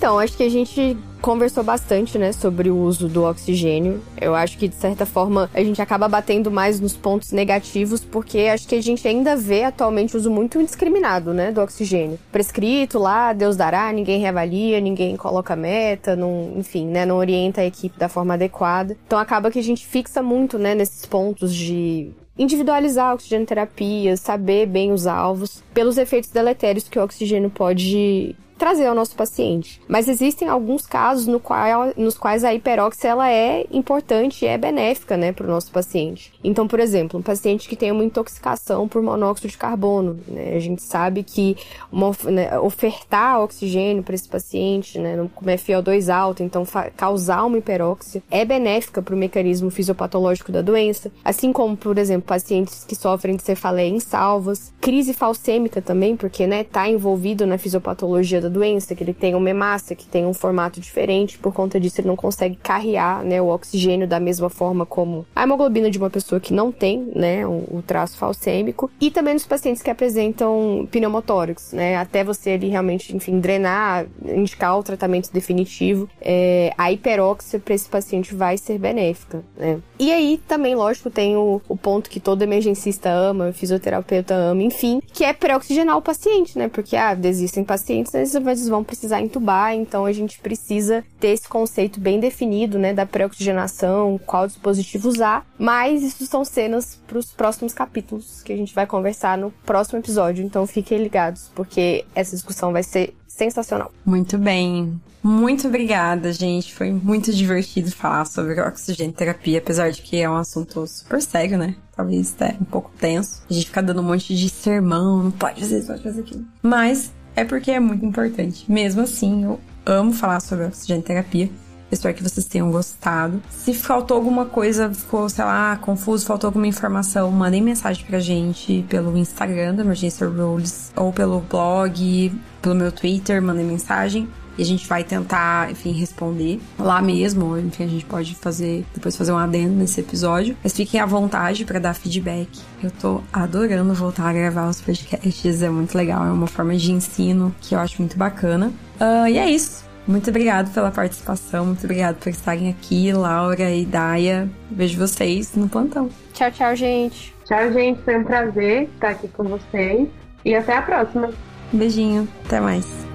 [0.00, 4.00] Então, acho que a gente conversou bastante, né, sobre o uso do oxigênio.
[4.18, 8.48] Eu acho que, de certa forma, a gente acaba batendo mais nos pontos negativos, porque
[8.50, 12.18] acho que a gente ainda vê atualmente uso muito indiscriminado, né, do oxigênio.
[12.32, 17.66] Prescrito lá, Deus dará, ninguém reavalia, ninguém coloca meta, não, enfim, né, não orienta a
[17.66, 18.96] equipe da forma adequada.
[19.06, 24.16] Então acaba que a gente fixa muito, né, nesses pontos de individualizar a oxigênio terapia,
[24.16, 29.80] saber bem os alvos, pelos efeitos deletérios que o oxigênio pode trazer ao nosso paciente.
[29.88, 34.58] Mas existem alguns casos no qual, nos quais a hiperóxia ela é importante e é
[34.58, 36.30] benéfica, né, para o nosso paciente.
[36.44, 40.60] Então, por exemplo, um paciente que tem uma intoxicação por monóxido de carbono, né, a
[40.60, 41.56] gente sabe que
[41.90, 46.62] uma, né, ofertar oxigênio para esse paciente, né, como é FiO2 alto, então
[46.98, 52.28] causar uma hiperóxia é benéfica para o mecanismo fisiopatológico da doença, assim como, por exemplo,
[52.28, 57.56] pacientes que sofrem de cefaleia em salvas, crise falcêmica também, porque, né, tá envolvido na
[57.56, 61.78] fisiopatologia da doença, que ele tem uma hemácia, que tem um formato diferente, por conta
[61.80, 65.98] disso ele não consegue carrear, né, o oxigênio da mesma forma como a hemoglobina de
[65.98, 69.90] uma pessoa que não tem, né, o, o traço falcêmico, e também nos pacientes que
[69.90, 76.90] apresentam pneumotórax, né, até você ali realmente, enfim, drenar, indicar o tratamento definitivo, é, a
[76.92, 79.78] hiperóxia para esse paciente vai ser benéfica, né.
[79.98, 85.00] E aí também, lógico, tem o, o ponto que todo emergencista ama, fisioterapeuta ama, enfim,
[85.12, 88.14] que é pré-oxigenar o paciente, né, porque, ah, existem pacientes,
[88.44, 92.92] né, vezes vão precisar entubar, então a gente precisa ter esse conceito bem definido, né,
[92.92, 95.46] da pré-oxigenação, qual dispositivo usar.
[95.58, 99.98] Mas isso são cenas para os próximos capítulos que a gente vai conversar no próximo
[99.98, 103.90] episódio, então fiquem ligados, porque essa discussão vai ser sensacional.
[104.04, 105.00] Muito bem.
[105.22, 106.74] Muito obrigada, gente.
[106.74, 111.76] Foi muito divertido falar sobre oxigenoterapia, apesar de que é um assunto super sério, né?
[111.94, 113.42] Talvez até um pouco tenso.
[113.48, 116.44] A gente fica dando um monte de sermão, não pode fazer isso, pode fazer aquilo.
[116.62, 118.64] Mas é porque é muito importante.
[118.70, 121.50] Mesmo assim, eu amo falar sobre oxigenoterapia.
[121.90, 123.42] Espero que vocês tenham gostado.
[123.50, 128.84] Se faltou alguma coisa, ficou, sei lá, confuso, faltou alguma informação, mandem mensagem pra gente
[128.88, 134.28] pelo Instagram da Emergência Rules ou pelo blog, pelo meu Twitter, mandem mensagem.
[134.60, 137.56] E a gente vai tentar, enfim, responder lá mesmo.
[137.56, 140.54] Enfim, a gente pode fazer, depois fazer um adendo nesse episódio.
[140.62, 142.60] Mas fiquem à vontade para dar feedback.
[142.82, 145.62] Eu tô adorando voltar a gravar os podcasts.
[145.62, 146.26] É muito legal.
[146.26, 148.70] É uma forma de ensino que eu acho muito bacana.
[149.00, 149.82] Uh, e é isso.
[150.06, 154.46] Muito obrigado pela participação, muito obrigado por estarem aqui, Laura e Daya.
[154.70, 156.10] Vejo vocês no plantão.
[156.34, 157.34] Tchau, tchau, gente.
[157.46, 158.02] Tchau, gente.
[158.02, 160.06] Foi um prazer estar aqui com vocês.
[160.44, 161.30] E até a próxima.
[161.72, 162.28] Beijinho.
[162.44, 163.09] Até mais.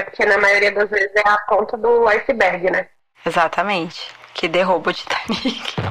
[0.00, 2.86] É porque na maioria das vezes é a ponta do iceberg, né?
[3.26, 4.10] Exatamente.
[4.32, 5.74] Que derruba o Titanic.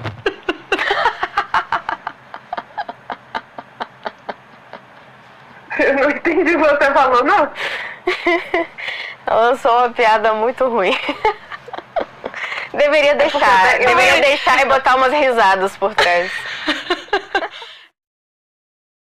[5.78, 7.46] Eu não entendi o que você falou, não.
[9.28, 10.98] Ela lançou uma piada muito ruim.
[12.74, 16.32] Deveria deixar, deveria deixar e botar umas risadas por trás.